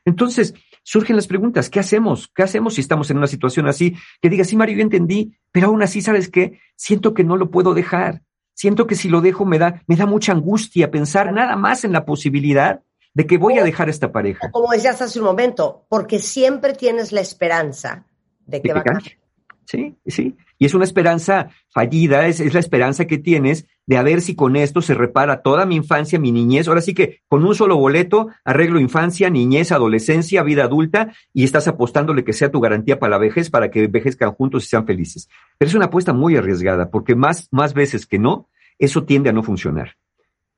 Entonces, 0.05 0.53
surgen 0.83 1.17
las 1.17 1.27
preguntas, 1.27 1.69
¿qué 1.69 1.81
hacemos? 1.81 2.31
¿Qué 2.33 2.43
hacemos 2.43 2.75
si 2.75 2.81
estamos 2.81 3.11
en 3.11 3.17
una 3.17 3.27
situación 3.27 3.67
así? 3.67 3.97
Que 4.21 4.29
diga, 4.29 4.45
sí, 4.45 4.55
Mario, 4.55 4.77
yo 4.77 4.83
entendí, 4.83 5.37
pero 5.51 5.67
aún 5.67 5.83
así, 5.83 6.01
¿sabes 6.01 6.29
qué? 6.29 6.61
Siento 6.77 7.13
que 7.13 7.25
no 7.25 7.35
lo 7.35 7.51
puedo 7.51 7.73
dejar. 7.73 8.21
Siento 8.53 8.87
que 8.87 8.95
si 8.95 9.09
lo 9.09 9.19
dejo 9.19 9.45
me 9.45 9.59
da, 9.59 9.83
me 9.85 9.97
da 9.97 10.05
mucha 10.05 10.31
angustia 10.31 10.89
pensar 10.89 11.33
nada 11.33 11.57
más 11.57 11.83
en 11.83 11.91
la 11.91 12.05
posibilidad 12.05 12.83
de 13.13 13.27
que 13.27 13.37
voy 13.37 13.57
a 13.57 13.65
dejar 13.65 13.89
esta 13.89 14.13
pareja. 14.13 14.49
Como 14.51 14.71
decías 14.71 15.01
hace 15.01 15.19
un 15.19 15.25
momento, 15.25 15.85
porque 15.89 16.19
siempre 16.19 16.73
tienes 16.73 17.11
la 17.11 17.19
esperanza 17.19 18.05
de 18.45 18.61
que, 18.61 18.71
va 18.71 18.79
a 18.79 18.83
cambiar. 18.83 19.17
Sí, 19.65 19.97
sí. 20.05 20.37
Y 20.59 20.65
es 20.65 20.73
una 20.73 20.85
esperanza 20.85 21.49
fallida, 21.69 22.27
es, 22.27 22.53
la 22.53 22.59
esperanza 22.59 23.05
que 23.05 23.17
tienes 23.17 23.67
de 23.85 23.97
a 23.97 24.03
ver 24.03 24.21
si 24.21 24.35
con 24.35 24.55
esto 24.55 24.81
se 24.81 24.93
repara 24.93 25.41
toda 25.41 25.65
mi 25.65 25.75
infancia, 25.75 26.19
mi 26.19 26.31
niñez. 26.31 26.67
Ahora 26.67 26.81
sí 26.81 26.93
que 26.93 27.21
con 27.27 27.45
un 27.45 27.55
solo 27.55 27.77
boleto 27.77 28.29
arreglo 28.43 28.79
infancia, 28.79 29.29
niñez, 29.29 29.71
adolescencia, 29.71 30.43
vida 30.43 30.63
adulta 30.63 31.13
y 31.33 31.43
estás 31.43 31.67
apostándole 31.67 32.23
que 32.23 32.33
sea 32.33 32.51
tu 32.51 32.59
garantía 32.59 32.99
para 32.99 33.11
la 33.11 33.17
vejez, 33.17 33.49
para 33.49 33.69
que 33.69 33.85
envejezcan 33.85 34.33
juntos 34.33 34.65
y 34.65 34.67
sean 34.67 34.85
felices. 34.85 35.29
Pero 35.57 35.69
es 35.69 35.75
una 35.75 35.85
apuesta 35.85 36.13
muy 36.13 36.35
arriesgada 36.35 36.89
porque 36.89 37.15
más, 37.15 37.47
más 37.51 37.73
veces 37.73 38.05
que 38.05 38.19
no, 38.19 38.49
eso 38.79 39.03
tiende 39.03 39.29
a 39.29 39.33
no 39.33 39.43
funcionar. 39.43 39.95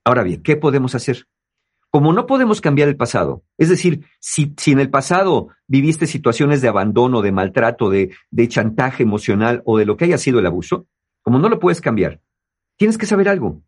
Ahora 0.03 0.23
bien, 0.23 0.41
¿qué 0.41 0.55
podemos 0.55 0.95
hacer? 0.95 1.27
Como 1.91 2.13
no 2.13 2.27
podemos 2.27 2.61
cambiar 2.61 2.87
el 2.87 2.97
pasado, 2.97 3.43
es 3.57 3.69
decir, 3.69 4.05
si, 4.19 4.53
si 4.57 4.71
en 4.71 4.79
el 4.79 4.89
pasado 4.89 5.49
viviste 5.67 6.05
situaciones 6.05 6.61
de 6.61 6.67
abandono, 6.67 7.21
de 7.21 7.31
maltrato, 7.31 7.89
de, 7.89 8.15
de 8.29 8.47
chantaje 8.47 9.03
emocional 9.03 9.63
o 9.65 9.77
de 9.77 9.85
lo 9.85 9.97
que 9.97 10.05
haya 10.05 10.19
sido 10.19 10.39
el 10.39 10.45
abuso, 10.45 10.87
como 11.23 11.39
no 11.39 11.49
lo 11.49 11.59
puedes 11.59 11.81
cambiar, 11.81 12.21
tienes 12.77 12.97
que 12.97 13.05
saber 13.05 13.27
algo. 13.27 13.61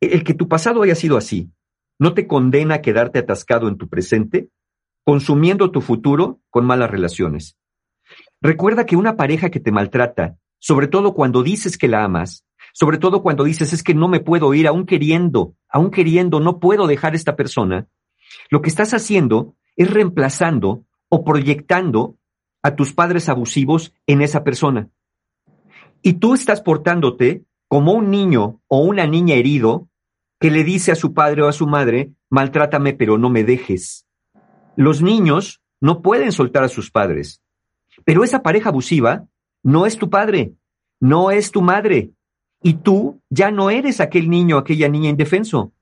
El 0.00 0.22
que 0.22 0.34
tu 0.34 0.48
pasado 0.48 0.82
haya 0.82 0.94
sido 0.94 1.16
así 1.16 1.50
no 1.98 2.14
te 2.14 2.26
condena 2.26 2.76
a 2.76 2.82
quedarte 2.82 3.18
atascado 3.18 3.68
en 3.68 3.78
tu 3.78 3.88
presente, 3.88 4.50
consumiendo 5.04 5.70
tu 5.70 5.80
futuro 5.80 6.40
con 6.50 6.66
malas 6.66 6.90
relaciones. 6.90 7.56
Recuerda 8.40 8.86
que 8.86 8.96
una 8.96 9.16
pareja 9.16 9.50
que 9.50 9.60
te 9.60 9.72
maltrata, 9.72 10.36
sobre 10.58 10.88
todo 10.88 11.14
cuando 11.14 11.42
dices 11.42 11.78
que 11.78 11.88
la 11.88 12.04
amas, 12.04 12.45
sobre 12.78 12.98
todo 12.98 13.22
cuando 13.22 13.44
dices 13.44 13.72
es 13.72 13.82
que 13.82 13.94
no 13.94 14.06
me 14.06 14.20
puedo 14.20 14.52
ir, 14.52 14.66
aún 14.68 14.84
queriendo, 14.84 15.54
aún 15.66 15.90
queriendo, 15.90 16.40
no 16.40 16.60
puedo 16.60 16.86
dejar 16.86 17.14
esta 17.14 17.34
persona, 17.34 17.88
lo 18.50 18.60
que 18.60 18.68
estás 18.68 18.92
haciendo 18.92 19.54
es 19.76 19.90
reemplazando 19.90 20.84
o 21.08 21.24
proyectando 21.24 22.18
a 22.62 22.76
tus 22.76 22.92
padres 22.92 23.30
abusivos 23.30 23.94
en 24.06 24.20
esa 24.20 24.44
persona. 24.44 24.90
Y 26.02 26.18
tú 26.18 26.34
estás 26.34 26.60
portándote 26.60 27.46
como 27.66 27.94
un 27.94 28.10
niño 28.10 28.60
o 28.68 28.80
una 28.80 29.06
niña 29.06 29.36
herido 29.36 29.88
que 30.38 30.50
le 30.50 30.62
dice 30.62 30.92
a 30.92 30.96
su 30.96 31.14
padre 31.14 31.44
o 31.44 31.48
a 31.48 31.52
su 31.52 31.66
madre, 31.66 32.12
maltrátame 32.28 32.92
pero 32.92 33.16
no 33.16 33.30
me 33.30 33.42
dejes. 33.42 34.06
Los 34.76 35.00
niños 35.00 35.62
no 35.80 36.02
pueden 36.02 36.30
soltar 36.30 36.62
a 36.62 36.68
sus 36.68 36.90
padres, 36.90 37.40
pero 38.04 38.22
esa 38.22 38.42
pareja 38.42 38.68
abusiva 38.68 39.24
no 39.62 39.86
es 39.86 39.96
tu 39.96 40.10
padre, 40.10 40.52
no 41.00 41.30
es 41.30 41.50
tu 41.50 41.62
madre, 41.62 42.10
y 42.66 42.74
tú 42.74 43.22
ya 43.30 43.52
no 43.52 43.70
eres 43.70 44.00
aquel 44.00 44.28
niño, 44.28 44.58
aquella 44.58 44.88
niña 44.88 45.08
indefenso. 45.08 45.72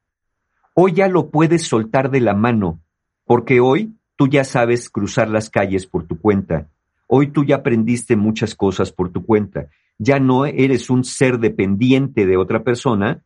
Hoy 0.75 0.93
ya 0.93 1.09
lo 1.09 1.31
puedes 1.31 1.63
soltar 1.63 2.11
de 2.11 2.21
la 2.21 2.35
mano, 2.35 2.83
porque 3.25 3.59
hoy 3.59 3.95
tú 4.17 4.29
ya 4.29 4.45
sabes 4.45 4.91
cruzar 4.91 5.31
las 5.31 5.49
calles 5.49 5.87
por 5.87 6.07
tu 6.07 6.21
cuenta. 6.21 6.69
Hoy 7.07 7.29
tú 7.29 7.43
ya 7.43 7.57
aprendiste 7.57 8.17
muchas 8.17 8.55
cosas 8.55 8.93
por 8.93 9.09
tu 9.09 9.25
cuenta. 9.25 9.71
Ya 9.97 10.21
no 10.21 10.45
eres 10.45 10.91
un 10.91 11.05
ser 11.05 11.39
dependiente 11.39 12.27
de 12.27 12.37
otra 12.37 12.65
persona 12.65 13.23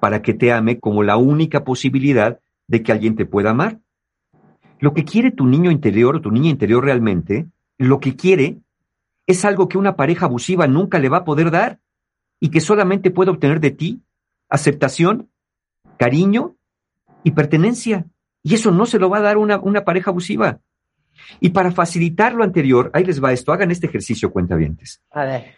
para 0.00 0.20
que 0.20 0.34
te 0.34 0.50
ame 0.50 0.80
como 0.80 1.04
la 1.04 1.16
única 1.16 1.62
posibilidad 1.62 2.40
de 2.66 2.82
que 2.82 2.90
alguien 2.90 3.14
te 3.14 3.24
pueda 3.24 3.50
amar. 3.50 3.78
Lo 4.80 4.94
que 4.94 5.04
quiere 5.04 5.30
tu 5.30 5.46
niño 5.46 5.70
interior 5.70 6.16
o 6.16 6.20
tu 6.20 6.32
niña 6.32 6.50
interior 6.50 6.82
realmente, 6.82 7.46
lo 7.78 8.00
que 8.00 8.16
quiere 8.16 8.58
es 9.28 9.44
algo 9.44 9.68
que 9.68 9.78
una 9.78 9.94
pareja 9.94 10.26
abusiva 10.26 10.66
nunca 10.66 10.98
le 10.98 11.08
va 11.08 11.18
a 11.18 11.24
poder 11.24 11.52
dar 11.52 11.78
y 12.40 12.50
que 12.50 12.60
solamente 12.60 13.10
puede 13.10 13.30
obtener 13.30 13.60
de 13.60 13.70
ti 13.70 14.02
aceptación, 14.48 15.30
cariño 15.98 16.56
y 17.24 17.32
pertenencia. 17.32 18.06
Y 18.42 18.54
eso 18.54 18.70
no 18.70 18.86
se 18.86 18.98
lo 18.98 19.10
va 19.10 19.18
a 19.18 19.22
dar 19.22 19.38
una, 19.38 19.58
una 19.58 19.84
pareja 19.84 20.10
abusiva. 20.10 20.60
Y 21.40 21.50
para 21.50 21.72
facilitar 21.72 22.34
lo 22.34 22.44
anterior, 22.44 22.90
ahí 22.94 23.04
les 23.04 23.22
va 23.22 23.32
esto, 23.32 23.52
hagan 23.52 23.70
este 23.70 23.86
ejercicio, 23.86 24.30
cuentavientes. 24.30 25.02
A 25.10 25.24
ver. 25.24 25.54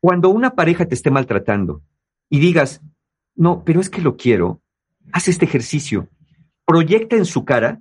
Cuando 0.00 0.28
una 0.28 0.54
pareja 0.54 0.86
te 0.86 0.94
esté 0.94 1.10
maltratando 1.10 1.82
y 2.28 2.40
digas, 2.40 2.82
no, 3.34 3.64
pero 3.64 3.80
es 3.80 3.88
que 3.88 4.02
lo 4.02 4.16
quiero, 4.16 4.60
haz 5.12 5.28
este 5.28 5.46
ejercicio. 5.46 6.08
Proyecta 6.66 7.16
en 7.16 7.24
su 7.24 7.44
cara 7.44 7.80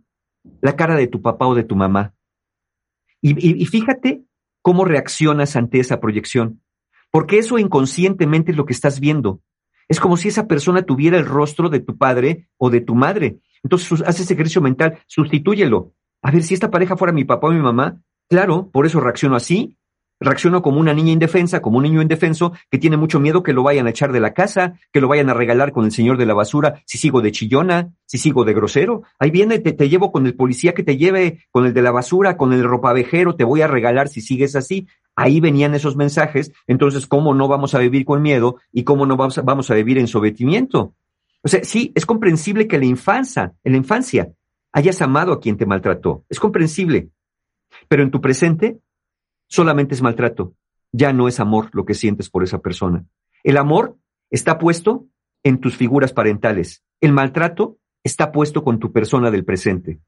la 0.61 0.75
cara 0.75 0.95
de 0.95 1.07
tu 1.07 1.21
papá 1.21 1.47
o 1.47 1.55
de 1.55 1.63
tu 1.63 1.75
mamá. 1.75 2.13
y, 3.21 3.61
y 3.61 3.65
fíjate 3.65 4.23
cómo 4.61 4.85
reaccionas 4.85 5.55
ante 5.55 5.79
esa 5.79 5.99
proyección 5.99 6.62
porque 7.13 7.37
eso 7.37 7.59
inconscientemente 7.59 8.51
es 8.51 8.57
lo 8.57 8.65
que 8.65 8.73
estás 8.73 8.99
viendo. 8.99 9.39
Es 9.87 9.99
como 9.99 10.17
si 10.17 10.29
esa 10.29 10.47
persona 10.47 10.81
tuviera 10.81 11.15
el 11.15 11.27
rostro 11.27 11.69
de 11.69 11.79
tu 11.79 11.95
padre 11.95 12.47
o 12.57 12.71
de 12.71 12.81
tu 12.81 12.95
madre. 12.95 13.37
Entonces, 13.61 14.01
haz 14.03 14.19
ese 14.19 14.33
ejercicio 14.33 14.63
mental, 14.63 14.97
sustitúyelo. 15.05 15.93
A 16.23 16.31
ver, 16.31 16.41
si 16.41 16.55
esta 16.55 16.71
pareja 16.71 16.97
fuera 16.97 17.13
mi 17.13 17.23
papá 17.23 17.49
o 17.49 17.51
mi 17.51 17.59
mamá, 17.59 18.01
claro, 18.27 18.71
por 18.71 18.87
eso 18.87 18.99
reacciono 18.99 19.35
así, 19.35 19.77
reacciono 20.19 20.61
como 20.61 20.79
una 20.79 20.93
niña 20.93 21.11
indefensa, 21.11 21.61
como 21.61 21.77
un 21.77 21.83
niño 21.83 22.01
indefenso 22.01 22.53
que 22.69 22.77
tiene 22.77 22.97
mucho 22.97 23.19
miedo 23.19 23.43
que 23.43 23.53
lo 23.53 23.63
vayan 23.63 23.87
a 23.87 23.89
echar 23.89 24.11
de 24.11 24.19
la 24.19 24.33
casa, 24.33 24.79
que 24.91 25.01
lo 25.01 25.07
vayan 25.07 25.29
a 25.29 25.33
regalar 25.33 25.71
con 25.71 25.85
el 25.85 25.91
señor 25.91 26.17
de 26.17 26.25
la 26.25 26.33
basura, 26.33 26.81
si 26.85 26.97
sigo 26.97 27.21
de 27.21 27.31
chillona, 27.31 27.93
si 28.05 28.17
sigo 28.17 28.45
de 28.45 28.53
grosero. 28.53 29.03
Ahí 29.19 29.31
viene, 29.31 29.59
te, 29.59 29.73
te 29.73 29.89
llevo 29.89 30.11
con 30.11 30.25
el 30.25 30.35
policía 30.35 30.73
que 30.73 30.83
te 30.83 30.97
lleve, 30.97 31.45
con 31.51 31.65
el 31.65 31.73
de 31.73 31.81
la 31.81 31.91
basura, 31.91 32.37
con 32.37 32.53
el 32.53 32.63
ropavejero, 32.63 33.35
te 33.35 33.43
voy 33.43 33.61
a 33.61 33.67
regalar 33.67 34.07
si 34.07 34.21
sigues 34.21 34.55
así. 34.55 34.87
Ahí 35.15 35.39
venían 35.39 35.75
esos 35.75 35.95
mensajes, 35.95 36.51
entonces, 36.65 37.05
¿cómo 37.05 37.35
no 37.35 37.47
vamos 37.47 37.75
a 37.75 37.79
vivir 37.79 38.03
con 38.03 38.21
miedo 38.21 38.57
y 38.71 38.83
cómo 38.83 39.05
no 39.05 39.15
vamos 39.15 39.37
a, 39.37 39.41
vamos 39.41 39.69
a 39.69 39.75
vivir 39.75 39.97
en 39.99 40.07
sometimiento? 40.07 40.95
O 41.43 41.49
sea, 41.49 41.63
sí, 41.63 41.91
es 41.93 42.05
comprensible 42.05 42.67
que 42.67 42.79
la 42.79 42.85
infancia, 42.85 43.53
en 43.63 43.73
la 43.73 43.77
infancia, 43.77 44.31
hayas 44.71 45.01
amado 45.01 45.33
a 45.33 45.39
quien 45.39 45.57
te 45.57 45.65
maltrató. 45.65 46.25
Es 46.29 46.39
comprensible. 46.39 47.09
Pero 47.87 48.03
en 48.03 48.11
tu 48.11 48.21
presente, 48.21 48.79
solamente 49.53 49.93
es 49.93 50.01
maltrato. 50.01 50.55
Ya 50.91 51.13
no 51.13 51.27
es 51.27 51.39
amor 51.39 51.69
lo 51.73 51.85
que 51.85 51.93
sientes 51.93 52.27
por 52.27 52.43
esa 52.43 52.57
persona. 52.59 53.05
El 53.43 53.57
amor 53.57 53.97
está 54.31 54.57
puesto 54.57 55.05
en 55.43 55.59
tus 55.59 55.77
figuras 55.77 56.11
parentales. 56.11 56.83
El 57.01 57.13
maltrato 57.13 57.77
está 58.03 58.31
puesto 58.31 58.63
con 58.63 58.79
tu 58.79 58.91
persona 58.91 59.29
del 59.29 59.45
presente. 59.45 59.99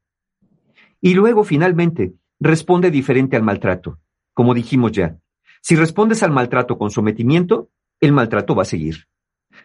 Y 1.00 1.14
luego, 1.14 1.44
finalmente, 1.44 2.14
responde 2.40 2.90
diferente 2.90 3.36
al 3.36 3.44
maltrato. 3.44 4.00
Como 4.34 4.52
dijimos 4.52 4.90
ya, 4.90 5.16
si 5.62 5.76
respondes 5.76 6.24
al 6.24 6.32
maltrato 6.32 6.76
con 6.76 6.90
sometimiento, 6.90 7.70
el 8.00 8.12
maltrato 8.12 8.56
va 8.56 8.62
a 8.62 8.72
seguir. 8.74 9.06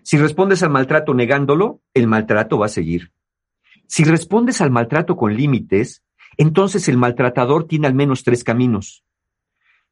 Si 0.04 0.15
respondes 0.17 0.62
al 0.62 0.70
maltrato 0.70 1.15
negándolo, 1.15 1.82
el 1.96 2.06
maltrato 2.06 2.60
va 2.60 2.67
a 2.67 2.70
seguir. 2.70 3.13
Si 3.88 4.04
respondes 4.04 4.62
al 4.62 4.70
maltrato 4.70 5.15
con 5.17 5.36
límites, 5.36 6.04
entonces 6.38 6.88
el 6.88 6.98
maltratador 6.98 7.65
tiene 7.65 7.88
al 7.88 7.96
menos 7.96 8.24
tres 8.24 8.44
caminos. 8.44 9.04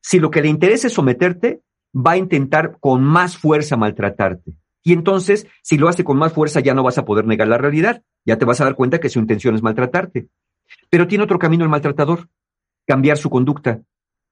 Si 0.01 0.19
lo 0.19 0.31
que 0.31 0.41
le 0.41 0.47
interesa 0.47 0.87
es 0.87 0.93
someterte, 0.93 1.61
va 1.95 2.11
a 2.11 2.17
intentar 2.17 2.77
con 2.79 3.03
más 3.03 3.37
fuerza 3.37 3.77
maltratarte. 3.77 4.53
Y 4.83 4.93
entonces, 4.93 5.47
si 5.61 5.77
lo 5.77 5.87
hace 5.87 6.03
con 6.03 6.17
más 6.17 6.33
fuerza, 6.33 6.61
ya 6.61 6.73
no 6.73 6.83
vas 6.83 6.97
a 6.97 7.05
poder 7.05 7.25
negar 7.25 7.47
la 7.47 7.57
realidad. 7.57 8.03
Ya 8.25 8.37
te 8.37 8.45
vas 8.45 8.61
a 8.61 8.63
dar 8.63 8.75
cuenta 8.75 8.99
que 8.99 9.09
su 9.09 9.19
intención 9.19 9.55
es 9.55 9.61
maltratarte. 9.61 10.27
Pero 10.89 11.07
tiene 11.07 11.23
otro 11.23 11.39
camino 11.39 11.63
el 11.63 11.69
maltratador, 11.69 12.29
cambiar 12.87 13.17
su 13.17 13.29
conducta. 13.29 13.81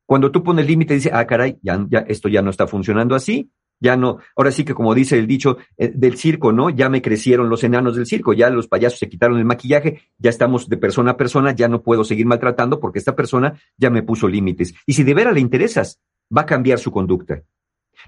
Cuando 0.06 0.32
tú 0.32 0.43
pones 0.43 0.65
límite, 0.65 0.93
dice, 0.93 1.12
ah, 1.13 1.27
caray, 1.27 1.60
ya, 1.62 1.86
esto 2.08 2.30
ya 2.30 2.41
no 2.41 2.49
está 2.49 2.65
funcionando 2.65 3.13
así, 3.13 3.51
ya 3.80 3.96
no, 3.96 4.18
ahora 4.36 4.52
sí 4.52 4.66
que 4.66 4.74
como 4.74 4.96
dice 4.96 5.18
el 5.18 5.28
dicho 5.28 5.58
eh, 5.78 5.92
del 5.94 6.18
circo, 6.18 6.52
¿no? 6.52 6.70
Ya 6.70 6.90
me 6.90 7.02
crecieron 7.02 7.50
los 7.50 7.63
enanos 7.63 7.96
del 7.96 8.06
circo, 8.06 8.34
ya 8.34 8.50
los 8.50 8.68
payasos 8.68 9.00
se 9.00 9.10
quitaron 9.10 9.38
el 9.38 9.46
maquillaje, 9.46 10.02
ya 10.18 10.30
estamos 10.30 10.68
de 10.68 10.78
persona 10.78 11.12
a 11.12 11.18
persona, 11.18 11.52
ya 11.52 11.68
no 11.68 11.84
puedo 11.84 12.04
seguir 12.04 12.26
maltratando 12.26 12.80
porque 12.80 13.00
esta 13.00 13.16
persona 13.16 13.60
ya 13.78 13.90
me 13.90 14.04
puso 14.04 14.28
límites. 14.28 14.74
Y 14.86 14.94
si 14.94 15.04
de 15.04 15.13
veras 15.13 15.34
le 15.34 15.40
interesas, 15.40 16.00
va 16.36 16.42
a 16.42 16.46
cambiar 16.46 16.80
su 16.80 16.92
conducta. 16.92 17.44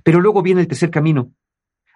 Pero 0.04 0.20
luego 0.20 0.42
viene 0.42 0.62
el 0.62 0.68
tercer 0.68 0.90
camino. 0.90 1.32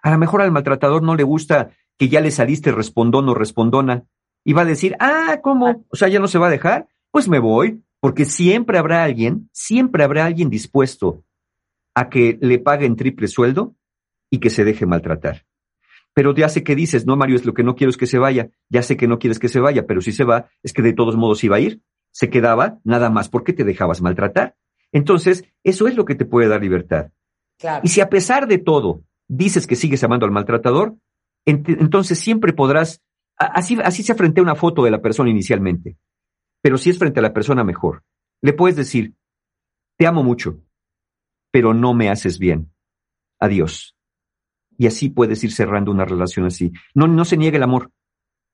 A 0.02 0.10
lo 0.10 0.18
mejor 0.18 0.42
al 0.42 0.52
maltratador 0.52 1.02
no 1.02 1.14
le 1.16 1.22
gusta 1.22 1.70
que 1.96 2.08
ya 2.08 2.20
le 2.20 2.30
saliste 2.30 2.72
respondón 2.72 3.28
o 3.28 3.34
respondona 3.34 4.04
y 4.44 4.52
va 4.52 4.62
a 4.62 4.66
decir, 4.66 4.96
ah, 5.00 5.40
¿cómo? 5.42 5.84
O 5.88 5.96
sea, 5.96 6.08
ya 6.08 6.20
no 6.20 6.28
se 6.28 6.38
va 6.38 6.48
a 6.48 6.50
dejar, 6.50 6.88
pues 7.10 7.28
me 7.28 7.38
voy, 7.38 7.82
porque 8.00 8.24
siempre 8.24 8.78
habrá 8.78 9.02
alguien, 9.02 9.48
siempre 9.52 10.04
habrá 10.04 10.26
alguien 10.26 10.50
dispuesto 10.50 11.24
a 11.94 12.08
que 12.08 12.38
le 12.40 12.58
paguen 12.58 12.96
triple 12.96 13.28
sueldo 13.28 13.74
y 14.30 14.38
que 14.38 14.50
se 14.50 14.64
deje 14.64 14.86
maltratar. 14.86 15.46
Pero 16.12 16.34
ya 16.34 16.48
sé 16.48 16.62
que 16.62 16.76
dices, 16.76 17.06
no, 17.06 17.16
Mario, 17.16 17.36
es 17.36 17.44
lo 17.44 17.54
que 17.54 17.64
no 17.64 17.74
quiero 17.74 17.90
es 17.90 17.96
que 17.96 18.06
se 18.06 18.18
vaya, 18.18 18.50
ya 18.68 18.82
sé 18.82 18.96
que 18.96 19.08
no 19.08 19.18
quieres 19.18 19.38
que 19.38 19.48
se 19.48 19.60
vaya, 19.60 19.86
pero 19.86 20.00
si 20.00 20.12
se 20.12 20.24
va, 20.24 20.48
es 20.62 20.72
que 20.72 20.82
de 20.82 20.92
todos 20.92 21.16
modos 21.16 21.42
iba 21.42 21.56
a 21.56 21.60
ir, 21.60 21.80
se 22.12 22.30
quedaba 22.30 22.78
nada 22.84 23.10
más 23.10 23.28
porque 23.28 23.52
te 23.52 23.64
dejabas 23.64 24.00
maltratar. 24.00 24.56
Entonces, 24.92 25.44
eso 25.64 25.88
es 25.88 25.96
lo 25.96 26.04
que 26.04 26.14
te 26.14 26.24
puede 26.24 26.48
dar 26.48 26.62
libertad. 26.62 27.10
Y 27.82 27.88
si 27.88 28.00
a 28.00 28.08
pesar 28.08 28.46
de 28.46 28.58
todo 28.58 29.02
dices 29.26 29.66
que 29.66 29.76
sigues 29.76 30.04
amando 30.04 30.24
al 30.24 30.32
maltratador, 30.32 30.94
entonces 31.44 32.18
siempre 32.18 32.52
podrás, 32.52 33.02
así, 33.36 33.76
así 33.82 34.02
se 34.02 34.14
frente 34.14 34.40
a 34.40 34.44
una 34.44 34.54
foto 34.54 34.84
de 34.84 34.90
la 34.90 35.02
persona 35.02 35.30
inicialmente, 35.30 35.96
pero 36.62 36.78
si 36.78 36.90
es 36.90 36.98
frente 36.98 37.20
a 37.20 37.22
la 37.22 37.32
persona 37.32 37.64
mejor, 37.64 38.02
le 38.40 38.52
puedes 38.52 38.76
decir, 38.76 39.14
te 39.96 40.06
amo 40.06 40.22
mucho, 40.22 40.60
pero 41.54 41.72
no 41.72 41.94
me 41.94 42.10
haces 42.10 42.40
bien. 42.40 42.74
Adiós. 43.38 43.96
Y 44.76 44.88
así 44.88 45.08
puedes 45.08 45.44
ir 45.44 45.52
cerrando 45.52 45.92
una 45.92 46.04
relación 46.04 46.46
así. 46.46 46.72
No, 46.94 47.06
no 47.06 47.24
se 47.24 47.36
niega 47.36 47.58
el 47.58 47.62
amor, 47.62 47.92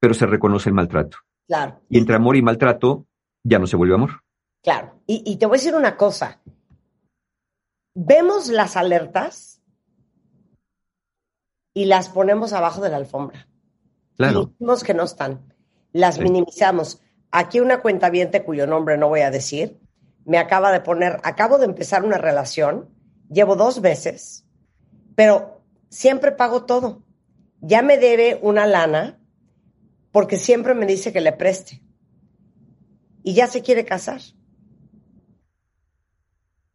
pero 0.01 0.13
se 0.13 0.27
reconoce 0.27 0.69
el 0.69 0.75
maltrato. 0.75 1.17
Claro. 1.47 1.81
Y 1.89 1.97
entre 1.97 2.17
amor 2.17 2.37
y 2.37 2.43
maltrato 2.43 3.07
ya 3.43 3.59
no 3.59 3.67
se 3.67 3.77
vuelve 3.77 3.95
amor. 3.95 4.23
Claro. 4.63 5.01
Y, 5.07 5.23
y 5.25 5.39
te 5.39 5.47
voy 5.47 5.57
a 5.57 5.61
decir 5.61 5.75
una 5.75 5.97
cosa. 5.97 6.43
Vemos 7.95 8.49
las 8.49 8.77
alertas 8.77 9.63
y 11.73 11.87
las 11.87 12.11
ponemos 12.11 12.53
abajo 12.53 12.83
de 12.83 12.91
la 12.91 12.99
alfombra. 12.99 13.49
Claro. 14.19 14.43
Y 14.43 14.47
decimos 14.51 14.85
que 14.85 14.93
no 14.93 15.05
están. 15.05 15.55
Las 15.93 16.19
minimizamos. 16.19 17.01
Aquí 17.31 17.61
una 17.61 17.81
cuenta 17.81 18.13
cuyo 18.45 18.67
nombre 18.67 18.99
no 18.99 19.09
voy 19.09 19.21
a 19.21 19.31
decir, 19.31 19.81
me 20.25 20.39
acaba 20.39 20.73
de 20.73 20.81
poner, 20.81 21.19
acabo 21.23 21.59
de 21.59 21.67
empezar 21.67 22.05
una 22.05 22.19
relación, 22.19 22.89
llevo 23.29 23.57
dos 23.57 23.81
veces, 23.81 24.47
pero 25.15 25.63
siempre 25.89 26.33
pago 26.33 26.65
todo. 26.65 27.03
Ya 27.61 27.83
me 27.83 27.99
debe 27.99 28.39
una 28.43 28.67
lana 28.67 29.19
porque 30.13 30.37
siempre 30.37 30.75
me 30.75 30.87
dice 30.87 31.13
que 31.13 31.21
le 31.21 31.33
preste. 31.33 31.83
Y 33.23 33.35
ya 33.35 33.47
se 33.47 33.63
quiere 33.63 33.85
casar. 33.85 34.21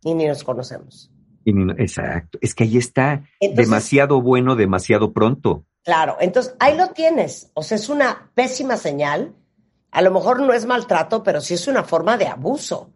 Y 0.03 0.13
ni 0.13 0.27
nos 0.27 0.43
conocemos. 0.43 1.11
exacto. 1.43 2.37
Es 2.41 2.53
que 2.53 2.65
ahí 2.65 2.77
está 2.77 3.23
demasiado 3.55 4.21
bueno, 4.21 4.55
demasiado 4.55 5.11
pronto. 5.11 5.65
Claro, 5.83 6.17
entonces 6.19 6.55
ahí 6.59 6.77
lo 6.77 6.89
tienes. 6.89 7.51
O 7.55 7.63
sea, 7.63 7.77
es 7.77 7.89
una 7.89 8.31
pésima 8.35 8.77
señal. 8.77 9.35
A 9.91 10.01
lo 10.01 10.11
mejor 10.11 10.41
no 10.41 10.53
es 10.53 10.65
maltrato, 10.65 11.23
pero 11.23 11.41
sí 11.41 11.55
es 11.55 11.67
una 11.67 11.83
forma 11.83 12.17
de 12.17 12.27
abuso. 12.27 12.94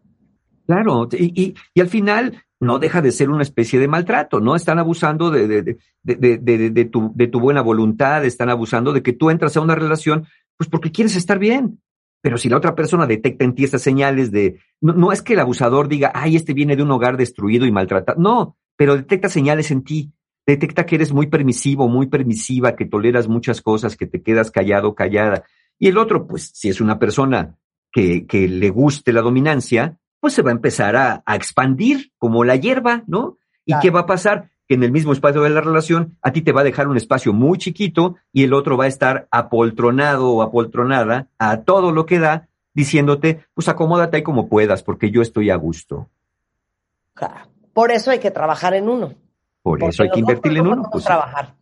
Claro, 0.69 1.09
y, 1.13 1.55
y, 1.73 1.81
al 1.81 1.87
final 1.87 2.43
no 2.59 2.77
deja 2.77 3.01
de 3.01 3.11
ser 3.11 3.31
una 3.31 3.41
especie 3.41 3.79
de 3.79 3.87
maltrato, 3.87 4.39
¿no? 4.39 4.55
Están 4.55 4.77
abusando 4.77 5.31
de, 5.31 5.47
de, 5.47 5.77
de, 6.03 6.37
de, 6.37 6.85
tu, 6.85 7.11
de 7.15 7.25
tu 7.25 7.39
buena 7.39 7.61
voluntad, 7.61 8.23
están 8.23 8.51
abusando 8.51 8.93
de 8.93 9.01
que 9.01 9.13
tú 9.13 9.31
entras 9.31 9.57
a 9.57 9.61
una 9.61 9.73
relación, 9.73 10.27
pues 10.57 10.69
porque 10.69 10.91
quieres 10.91 11.15
estar 11.15 11.39
bien. 11.39 11.81
Pero 12.21 12.37
si 12.37 12.49
la 12.49 12.57
otra 12.57 12.75
persona 12.75 13.07
detecta 13.07 13.45
en 13.45 13.55
ti 13.55 13.63
estas 13.63 13.81
señales 13.81 14.29
de, 14.29 14.59
no, 14.79 14.93
no 14.93 15.11
es 15.11 15.23
que 15.23 15.33
el 15.33 15.39
abusador 15.39 15.87
diga, 15.87 16.11
ay, 16.13 16.35
este 16.35 16.53
viene 16.53 16.75
de 16.75 16.83
un 16.83 16.91
hogar 16.91 17.17
destruido 17.17 17.65
y 17.65 17.71
maltratado, 17.71 18.21
no, 18.21 18.55
pero 18.77 18.95
detecta 18.95 19.27
señales 19.27 19.71
en 19.71 19.83
ti, 19.83 20.13
detecta 20.45 20.85
que 20.85 20.97
eres 20.97 21.11
muy 21.11 21.25
permisivo, 21.25 21.87
muy 21.87 22.05
permisiva, 22.05 22.75
que 22.75 22.85
toleras 22.85 23.27
muchas 23.27 23.63
cosas, 23.63 23.97
que 23.97 24.05
te 24.05 24.21
quedas 24.21 24.51
callado, 24.51 24.93
callada. 24.93 25.45
Y 25.79 25.87
el 25.87 25.97
otro, 25.97 26.27
pues, 26.27 26.51
si 26.53 26.69
es 26.69 26.79
una 26.79 26.99
persona 26.99 27.57
que, 27.91 28.27
que 28.27 28.47
le 28.47 28.69
guste 28.69 29.13
la 29.13 29.21
dominancia, 29.21 29.97
pues 30.19 30.33
se 30.33 30.41
va 30.41 30.51
a 30.51 30.53
empezar 30.53 30.95
a, 30.95 31.23
expandir 31.35 32.11
como 32.17 32.43
la 32.43 32.55
hierba, 32.55 33.03
¿no? 33.07 33.37
¿Y 33.65 33.77
qué 33.79 33.91
va 33.91 34.01
a 34.01 34.05
pasar? 34.05 34.49
Que 34.67 34.75
en 34.75 34.83
el 34.83 34.91
mismo 34.91 35.13
espacio 35.13 35.41
de 35.41 35.49
la 35.49 35.61
relación 35.61 36.17
a 36.21 36.31
ti 36.31 36.41
te 36.41 36.51
va 36.51 36.61
a 36.61 36.63
dejar 36.63 36.87
un 36.87 36.97
espacio 36.97 37.33
muy 37.33 37.57
chiquito 37.57 38.15
y 38.31 38.43
el 38.43 38.53
otro 38.53 38.77
va 38.77 38.85
a 38.85 38.87
estar 38.87 39.27
apoltronado 39.31 40.29
o 40.31 40.41
apoltronada 40.41 41.27
a 41.37 41.61
todo 41.61 41.91
lo 41.91 42.05
que 42.05 42.19
da, 42.19 42.49
diciéndote, 42.73 43.45
pues 43.53 43.67
acomódate 43.67 44.17
ahí 44.17 44.23
como 44.23 44.47
puedas, 44.47 44.83
porque 44.83 45.11
yo 45.11 45.21
estoy 45.21 45.49
a 45.49 45.55
gusto. 45.55 46.09
Por 47.73 47.91
eso 47.91 48.11
hay 48.11 48.19
que 48.19 48.31
trabajar 48.31 48.73
en 48.73 48.89
uno. 48.89 49.13
Por 49.61 49.83
eso 49.83 50.03
hay 50.03 50.09
que 50.09 50.19
invertir 50.19 50.57
en 50.57 50.67
uno. 50.67 50.89
Pues, 50.91 51.03
trabajar. 51.03 51.55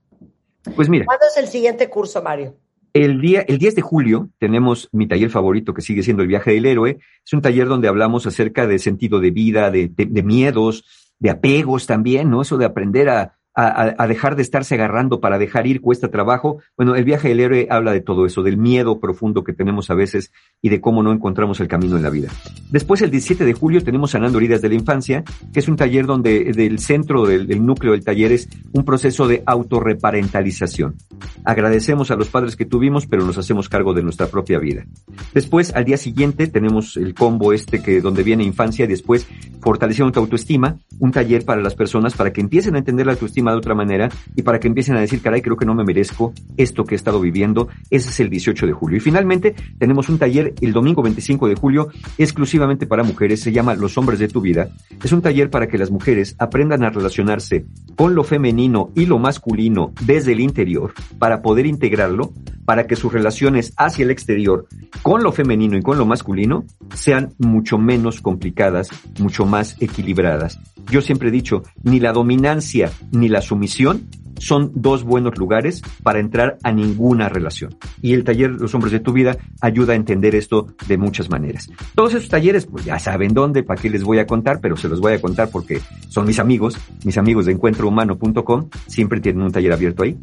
Pues 0.76 0.90
mira. 0.90 1.06
¿Cuándo 1.06 1.26
es 1.28 1.38
el 1.38 1.48
siguiente 1.48 1.90
curso, 1.90 2.22
Mario? 2.22 2.56
El, 3.04 3.22
día, 3.22 3.42
el 3.42 3.60
10 3.60 3.76
de 3.76 3.82
julio 3.82 4.30
tenemos 4.40 4.90
mi 4.92 5.08
taller 5.08 5.30
favorito 5.30 5.74
que 5.74 5.84
sigue 5.84 6.02
siendo 6.02 6.24
el 6.24 6.28
viaje 6.28 6.52
del 6.52 6.66
héroe. 6.66 6.98
Es 7.24 7.34
un 7.34 7.42
taller 7.42 7.68
donde 7.68 7.88
hablamos 7.88 8.26
acerca 8.26 8.66
de 8.66 8.80
sentido 8.80 9.20
de 9.20 9.30
vida, 9.30 9.70
de, 9.70 9.88
de 9.90 10.24
miedos, 10.24 11.14
de 11.20 11.30
apegos 11.30 11.86
también, 11.86 12.30
¿no? 12.32 12.42
Eso 12.42 12.58
de 12.58 12.66
aprender 12.66 13.10
a, 13.10 13.37
a, 13.60 14.08
dejar 14.08 14.36
de 14.36 14.44
estarse 14.44 14.76
agarrando 14.76 15.20
para 15.20 15.40
dejar 15.40 15.66
ir 15.66 15.82
cuesta 15.82 16.10
trabajo. 16.10 16.60
Bueno, 16.78 16.96
el 16.96 17.04
viaje 17.04 17.30
del 17.30 17.40
héroe 17.40 17.68
habla 17.72 17.92
de 17.92 18.02
todo 18.02 18.28
eso, 18.28 18.44
del 18.44 18.56
miedo 18.56 19.00
profundo 19.00 19.44
que 19.44 19.52
tenemos 19.52 19.90
a 19.90 19.96
veces 19.96 20.32
y 20.62 20.70
de 20.70 20.80
cómo 20.80 21.02
no 21.02 21.12
encontramos 21.12 21.60
el 21.60 21.68
camino 21.68 21.98
en 21.98 22.04
la 22.04 22.12
vida. 22.12 22.30
Después, 22.70 23.02
el 23.02 23.10
17 23.10 23.46
de 23.46 23.54
julio, 23.54 23.84
tenemos 23.84 24.12
Sanando 24.12 24.38
Heridas 24.38 24.62
de 24.62 24.70
la 24.70 24.76
Infancia, 24.76 25.24
que 25.52 25.60
es 25.60 25.68
un 25.68 25.76
taller 25.76 26.06
donde 26.06 26.54
del 26.54 26.78
centro 26.78 27.26
del, 27.26 27.48
del 27.48 27.66
núcleo 27.66 27.94
del 27.94 28.04
taller 28.04 28.32
es 28.32 28.48
un 28.74 28.86
proceso 28.86 29.28
de 29.28 29.42
autorreparentalización. 29.44 30.96
Agradecemos 31.44 32.12
a 32.12 32.16
los 32.16 32.30
padres 32.30 32.56
que 32.56 32.66
tuvimos, 32.66 33.08
pero 33.08 33.26
nos 33.26 33.40
hacemos 33.40 33.70
cargo 33.70 33.96
de 33.96 34.04
nuestra 34.04 34.28
propia 34.28 34.60
vida. 34.60 34.86
Después, 35.34 35.74
al 35.74 35.86
día 35.86 35.98
siguiente, 35.98 36.46
tenemos 36.46 36.96
el 36.96 37.16
combo 37.16 37.54
este 37.54 37.82
que 37.82 38.02
donde 38.02 38.22
viene 38.22 38.44
infancia 38.44 38.86
y 38.86 38.88
después 38.88 39.28
fortaleciendo 39.62 40.12
tu 40.12 40.20
autoestima, 40.20 40.78
un 41.00 41.12
taller 41.12 41.44
para 41.44 41.62
las 41.62 41.74
personas 41.74 42.14
para 42.14 42.32
que 42.32 42.42
empiecen 42.42 42.76
a 42.76 42.80
entender 42.80 43.08
la 43.08 43.14
autoestima 43.14 43.47
de 43.52 43.58
otra 43.58 43.76
manera 43.76 44.10
y 44.36 44.42
para 44.42 44.60
que 44.60 44.68
empiecen 44.68 44.96
a 44.96 45.02
decir, 45.02 45.22
caray, 45.22 45.42
creo 45.42 45.58
que 45.58 45.66
no 45.66 45.76
me 45.76 45.84
merezco 45.84 46.34
esto 46.58 46.84
que 46.84 46.96
he 46.96 46.98
estado 46.98 47.20
viviendo. 47.20 47.68
Ese 47.90 48.10
es 48.10 48.20
el 48.20 48.30
18 48.30 48.68
de 48.68 48.74
julio. 48.74 48.98
Y 48.98 49.02
finalmente 49.02 49.56
tenemos 49.78 50.10
un 50.10 50.18
taller 50.18 50.54
el 50.62 50.74
domingo 50.74 51.02
25 51.02 51.48
de 51.48 51.56
julio 51.56 51.90
exclusivamente 52.18 52.88
para 52.88 53.04
mujeres. 53.04 53.42
Se 53.42 53.52
llama 53.52 53.76
Los 53.76 53.98
hombres 53.98 54.20
de 54.20 54.28
tu 54.28 54.42
vida. 54.42 54.70
Es 55.04 55.12
un 55.12 55.22
taller 55.22 55.50
para 55.50 55.68
que 55.68 55.78
las 55.78 55.92
mujeres 55.92 56.36
aprendan 56.40 56.84
a 56.84 56.90
relacionarse 56.90 57.66
con 57.96 58.16
lo 58.16 58.24
femenino 58.24 58.92
y 58.96 59.06
lo 59.06 59.20
masculino 59.20 59.94
desde 60.06 60.34
el 60.34 60.40
interior 60.40 60.94
para 61.20 61.42
poder 61.42 61.66
integrarlo, 61.66 62.34
para 62.66 62.86
que 62.86 62.96
sus 62.96 63.12
relaciones 63.14 63.74
hacia 63.78 64.04
el 64.04 64.12
exterior 64.12 64.68
con 65.02 65.24
lo 65.24 65.32
femenino 65.32 65.78
y 65.78 65.82
con 65.82 65.98
lo 65.98 66.06
masculino 66.06 66.66
sean 66.94 67.34
mucho 67.38 67.78
menos 67.78 68.22
complicadas, 68.22 68.90
mucho 69.20 69.46
más 69.46 69.76
equilibradas. 69.80 70.60
Yo 70.90 71.02
siempre 71.02 71.30
he 71.30 71.32
dicho, 71.32 71.64
ni 71.84 72.00
la 72.00 72.14
dominancia 72.14 72.92
ni 73.12 73.30
la 73.30 73.42
sumisión 73.42 74.08
son 74.40 74.72
dos 74.76 75.04
buenos 75.04 75.38
lugares 75.38 75.82
para 76.04 76.20
entrar 76.20 76.58
a 76.64 76.72
ninguna 76.72 77.30
relación. 77.30 77.76
Y 78.02 78.14
el 78.14 78.24
taller 78.24 78.52
Los 78.52 78.74
Hombres 78.76 78.92
de 78.92 79.00
tu 79.00 79.14
Vida 79.14 79.38
ayuda 79.62 79.94
a 79.94 79.96
entender 79.96 80.36
esto 80.36 80.68
de 80.88 80.98
muchas 80.98 81.30
maneras. 81.30 81.70
Todos 81.96 82.14
esos 82.14 82.30
talleres, 82.30 82.66
pues 82.66 82.86
ya 82.86 83.00
saben 83.00 83.34
dónde, 83.34 83.64
para 83.64 83.82
qué 83.82 83.90
les 83.90 84.04
voy 84.04 84.20
a 84.20 84.28
contar, 84.28 84.60
pero 84.62 84.78
se 84.78 84.88
los 84.88 85.00
voy 85.00 85.14
a 85.14 85.22
contar 85.22 85.50
porque 85.50 85.82
son 86.10 86.26
mis 86.26 86.40
amigos, 86.40 86.78
mis 87.04 87.18
amigos 87.18 87.46
de 87.46 87.54
encuentrohumano.com, 87.54 88.70
siempre 88.88 89.20
tienen 89.20 89.42
un 89.42 89.52
taller 89.52 89.74
abierto 89.74 90.04
ahí. 90.04 90.18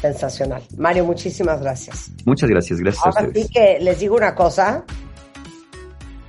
Sensacional. 0.00 0.62
Mario, 0.78 1.04
muchísimas 1.04 1.60
gracias. 1.60 2.10
Muchas 2.24 2.48
gracias, 2.48 2.80
gracias 2.80 3.04
Ahora 3.04 3.20
a 3.20 3.26
ustedes. 3.26 3.50
que 3.50 3.78
les 3.80 4.00
digo 4.00 4.16
una 4.16 4.34
cosa, 4.34 4.84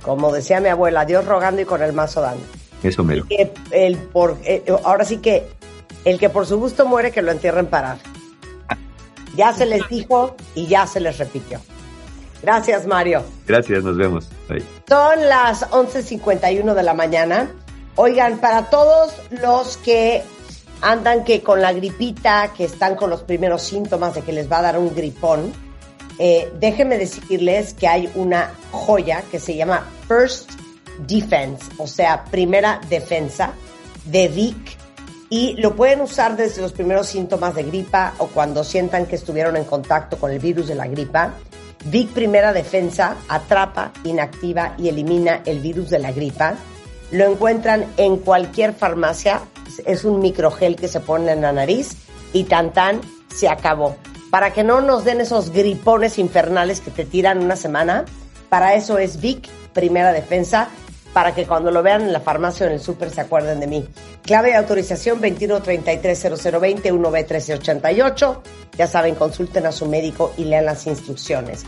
como 0.02 0.32
decía 0.32 0.60
mi 0.60 0.68
abuela, 0.68 1.04
Dios 1.06 1.24
rogando 1.24 1.62
y 1.62 1.64
con 1.64 1.82
el 1.82 1.92
mazo 1.92 2.20
dando. 2.20 2.44
Eso 2.82 3.04
mero. 3.04 3.24
Que 3.28 3.52
el 3.70 3.96
por, 3.96 4.38
eh, 4.44 4.64
ahora 4.84 5.04
sí 5.04 5.18
que 5.18 5.46
el 6.04 6.18
que 6.18 6.28
por 6.28 6.46
su 6.46 6.58
gusto 6.58 6.86
muere, 6.86 7.12
que 7.12 7.22
lo 7.22 7.30
entierren 7.30 7.66
parar. 7.66 7.98
Ya 9.36 9.52
se 9.52 9.66
les 9.66 9.88
dijo 9.88 10.36
y 10.54 10.66
ya 10.66 10.86
se 10.86 11.00
les 11.00 11.18
repitió. 11.18 11.60
Gracias, 12.42 12.86
Mario. 12.86 13.22
Gracias, 13.46 13.84
nos 13.84 13.96
vemos. 13.96 14.28
Bye. 14.48 14.64
Son 14.88 15.28
las 15.28 15.68
11.51 15.70 16.74
de 16.74 16.82
la 16.82 16.92
mañana. 16.92 17.50
Oigan, 17.94 18.38
para 18.38 18.68
todos 18.68 19.14
los 19.30 19.76
que 19.78 20.22
andan 20.80 21.24
que 21.24 21.42
con 21.42 21.62
la 21.62 21.72
gripita, 21.72 22.52
que 22.56 22.64
están 22.64 22.96
con 22.96 23.10
los 23.10 23.22
primeros 23.22 23.62
síntomas 23.62 24.14
de 24.14 24.22
que 24.22 24.32
les 24.32 24.50
va 24.50 24.58
a 24.58 24.62
dar 24.62 24.78
un 24.78 24.94
gripón, 24.94 25.52
eh, 26.18 26.52
déjenme 26.58 26.98
decirles 26.98 27.74
que 27.74 27.86
hay 27.86 28.10
una 28.16 28.52
joya 28.72 29.22
que 29.30 29.38
se 29.38 29.54
llama 29.54 29.86
First 30.08 30.50
Defense, 30.98 31.64
o 31.78 31.86
sea, 31.86 32.24
primera 32.24 32.80
defensa 32.88 33.52
de 34.04 34.28
Vic 34.28 34.82
y 35.32 35.54
lo 35.54 35.74
pueden 35.74 36.02
usar 36.02 36.36
desde 36.36 36.60
los 36.60 36.72
primeros 36.72 37.06
síntomas 37.06 37.54
de 37.54 37.62
gripa 37.62 38.12
o 38.18 38.26
cuando 38.26 38.62
sientan 38.64 39.06
que 39.06 39.16
estuvieron 39.16 39.56
en 39.56 39.64
contacto 39.64 40.18
con 40.18 40.30
el 40.30 40.38
virus 40.38 40.68
de 40.68 40.74
la 40.74 40.86
gripa. 40.86 41.32
Vic 41.86 42.10
Primera 42.10 42.52
Defensa 42.52 43.16
atrapa, 43.28 43.92
inactiva 44.04 44.74
y 44.76 44.88
elimina 44.88 45.40
el 45.46 45.60
virus 45.60 45.88
de 45.88 46.00
la 46.00 46.12
gripa. 46.12 46.56
Lo 47.12 47.24
encuentran 47.24 47.86
en 47.96 48.18
cualquier 48.18 48.74
farmacia. 48.74 49.40
Es 49.86 50.04
un 50.04 50.20
microgel 50.20 50.76
que 50.76 50.88
se 50.88 51.00
pone 51.00 51.32
en 51.32 51.40
la 51.40 51.52
nariz 51.52 51.96
y 52.34 52.44
tan 52.44 52.74
tan 52.74 53.00
se 53.34 53.48
acabó. 53.48 53.96
Para 54.30 54.52
que 54.52 54.64
no 54.64 54.82
nos 54.82 55.02
den 55.04 55.22
esos 55.22 55.50
gripones 55.50 56.18
infernales 56.18 56.82
que 56.82 56.90
te 56.90 57.06
tiran 57.06 57.42
una 57.42 57.56
semana, 57.56 58.04
para 58.52 58.74
eso 58.74 58.98
es 58.98 59.18
Vic 59.18 59.48
Primera 59.72 60.12
Defensa 60.12 60.68
para 61.14 61.34
que 61.34 61.46
cuando 61.46 61.70
lo 61.70 61.82
vean 61.82 62.02
en 62.02 62.12
la 62.12 62.20
farmacia 62.20 62.66
o 62.66 62.68
en 62.68 62.74
el 62.74 62.80
súper 62.80 63.08
se 63.08 63.22
acuerden 63.22 63.60
de 63.60 63.66
mí. 63.66 63.88
Clave 64.24 64.50
de 64.50 64.56
autorización 64.56 65.22
21330020 65.22 66.92
1B1388. 66.92 68.38
Ya 68.76 68.86
saben, 68.86 69.14
consulten 69.14 69.64
a 69.64 69.72
su 69.72 69.86
médico 69.86 70.34
y 70.36 70.44
lean 70.44 70.66
las 70.66 70.86
instrucciones. 70.86 71.64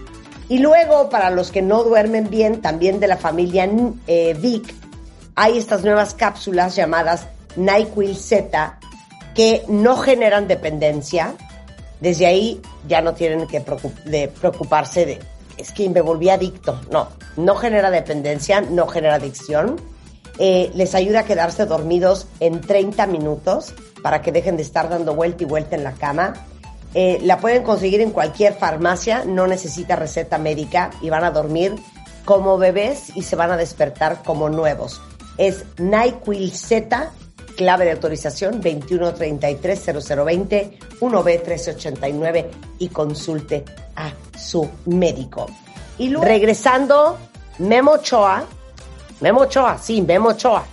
Y 0.51 0.59
luego, 0.59 1.09
para 1.09 1.31
los 1.31 1.51
que 1.51 1.63
no 1.63 1.85
duermen 1.85 2.29
bien, 2.29 2.61
también 2.61 3.01
de 3.01 3.09
la 3.09 3.17
familia 3.17 3.67
eh, 4.07 4.37
Vic, 4.39 4.75
hay 5.37 5.57
estas 5.57 5.85
nuevas 5.85 6.13
cápsulas 6.13 6.77
llamadas 6.77 7.27
NyQuil 7.57 8.15
Z 8.15 8.79
que 9.35 9.65
no 9.69 9.97
generan 9.97 10.49
dependencia. 10.49 11.33
Desde 12.01 12.27
ahí 12.27 12.61
ya 12.87 13.01
no 13.01 13.15
tienen 13.15 13.47
que 13.47 13.63
preocuparse 13.63 15.07
de 15.07 15.34
es 15.59 15.73
que 15.73 15.89
me 15.89 16.01
volví 16.01 16.31
adicto. 16.31 16.81
No, 16.91 17.09
no 17.37 17.57
genera 17.57 17.91
dependencia, 17.91 18.61
no 18.61 18.87
genera 18.87 19.17
adicción. 19.17 19.81
Eh, 20.39 20.71
les 20.75 20.95
ayuda 20.95 21.21
a 21.21 21.25
quedarse 21.25 21.67
dormidos 21.67 22.27
en 22.41 22.61
30 22.61 23.07
minutos 23.07 23.75
para 24.03 24.21
que 24.21 24.33
dejen 24.33 24.57
de 24.57 24.63
estar 24.63 24.89
dando 24.89 25.15
vuelta 25.15 25.45
y 25.45 25.47
vuelta 25.47 25.77
en 25.77 25.85
la 25.85 25.93
cama. 25.93 26.35
Eh, 26.95 27.19
la 27.23 27.39
pueden 27.39 27.63
conseguir 27.63 28.01
en 28.01 28.11
cualquier 28.11 28.55
farmacia, 28.55 29.25
no 29.25 29.47
necesita 29.47 29.97
receta 29.97 30.39
médica 30.39 30.91
y 31.01 31.11
van 31.11 31.25
a 31.25 31.31
dormir 31.31 31.75
como 32.25 32.59
bebés 32.59 33.17
y 33.17 33.23
se 33.23 33.37
van 33.37 33.51
a 33.51 33.57
despertar 33.57 34.23
como 34.23 34.49
nuevos. 34.49 35.01
Es 35.37 35.65
NyQuil 35.79 36.53
Z, 36.53 37.11
clave 37.57 37.85
de 37.85 37.93
autorización 37.93 38.63
21330020 38.63 40.79
1B1389 41.01 42.47
y 42.79 42.89
consulte 42.89 43.65
a 43.97 44.13
su 44.45 44.69
médico. 44.87 45.47
Y 45.99 46.09
luego, 46.09 46.27
regresando, 46.27 47.19
Memo 47.59 47.93
Ochoa, 47.93 48.45
Memo 49.21 49.43
Ochoa, 49.43 49.79
sí, 49.79 50.03
Memo 50.03 50.31
Ochoa. 50.31 50.65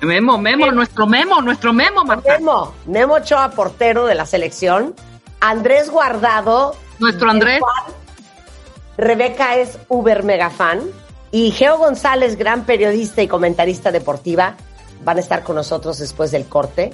Memo, 0.00 0.38
Memo, 0.38 0.70
nuestro 0.70 1.06
Memo, 1.06 1.40
nuestro 1.40 1.72
Memo, 1.72 2.04
Marta. 2.04 2.38
Memo, 2.38 2.74
Memo 2.86 3.14
Ochoa, 3.14 3.50
portero 3.50 4.06
de 4.06 4.14
la 4.14 4.26
selección. 4.26 4.94
Andrés 5.40 5.90
Guardado. 5.90 6.76
Nuestro 6.98 7.30
Andrés. 7.30 7.60
Rebeca 8.96 9.56
es 9.56 9.78
uber 9.88 10.22
mega 10.22 10.50
fan. 10.50 10.80
Y 11.30 11.50
Geo 11.50 11.78
González, 11.78 12.36
gran 12.36 12.64
periodista 12.64 13.22
y 13.22 13.28
comentarista 13.28 13.90
deportiva, 13.90 14.54
van 15.04 15.16
a 15.16 15.20
estar 15.20 15.42
con 15.42 15.56
nosotros 15.56 15.98
después 15.98 16.30
del 16.30 16.46
corte. 16.46 16.92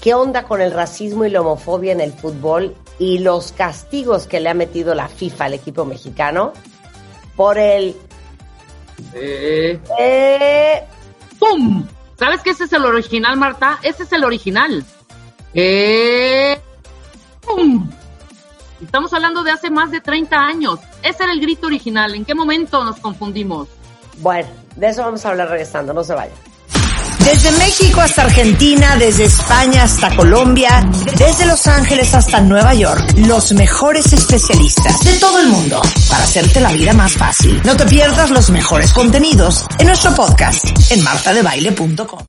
¿Qué 0.00 0.14
onda 0.14 0.44
con 0.44 0.60
el 0.60 0.72
racismo 0.72 1.24
y 1.24 1.30
la 1.30 1.40
homofobia 1.40 1.92
en 1.92 2.00
el 2.00 2.12
fútbol 2.12 2.76
y 3.00 3.18
los 3.18 3.52
castigos 3.52 4.26
que 4.26 4.40
le 4.40 4.50
ha 4.50 4.54
metido 4.54 4.94
la 4.94 5.08
FIFA 5.08 5.46
al 5.46 5.54
equipo 5.54 5.86
mexicano 5.86 6.52
por 7.34 7.56
el... 7.58 7.96
Eh, 9.14 9.80
Eh, 9.98 10.84
¡Pum! 11.38 11.86
¿Sabes 12.18 12.42
que 12.42 12.50
ese 12.50 12.64
es 12.64 12.72
el 12.74 12.84
original, 12.84 13.38
Marta? 13.38 13.78
Ese 13.82 14.02
es 14.02 14.12
el 14.12 14.22
original. 14.22 14.84
Eh, 15.54 16.60
¡Pum! 17.40 17.90
Estamos 18.82 19.14
hablando 19.14 19.42
de 19.42 19.52
hace 19.52 19.70
más 19.70 19.90
de 19.90 20.02
30 20.02 20.36
años. 20.36 20.78
Ese 21.02 21.22
era 21.24 21.32
el 21.32 21.40
grito 21.40 21.68
original. 21.68 22.14
¿En 22.14 22.26
qué 22.26 22.34
momento 22.34 22.84
nos 22.84 23.00
confundimos? 23.00 23.68
bueno, 24.18 24.48
de 24.76 24.88
eso 24.88 25.00
vamos 25.02 25.24
a 25.24 25.30
hablar 25.30 25.48
regresando, 25.48 25.94
no 25.94 26.04
se 26.04 26.12
vayan. 26.12 26.36
Desde 27.24 27.52
México 27.52 28.00
hasta 28.00 28.22
Argentina, 28.22 28.96
desde 28.96 29.24
España 29.24 29.84
hasta 29.84 30.14
Colombia, 30.16 30.88
desde 31.16 31.46
Los 31.46 31.66
Ángeles 31.66 32.14
hasta 32.14 32.40
Nueva 32.40 32.74
York, 32.74 33.14
los 33.16 33.52
mejores 33.52 34.12
especialistas 34.12 35.00
de 35.00 35.14
todo 35.14 35.38
el 35.38 35.48
mundo 35.48 35.80
para 36.08 36.24
hacerte 36.24 36.60
la 36.60 36.72
vida 36.72 36.92
más 36.92 37.12
fácil. 37.14 37.60
No 37.64 37.76
te 37.76 37.86
pierdas 37.86 38.30
los 38.30 38.50
mejores 38.50 38.92
contenidos 38.92 39.64
en 39.78 39.86
nuestro 39.86 40.14
podcast 40.14 40.64
en 40.90 41.02
martadebaile.com. 41.02 42.20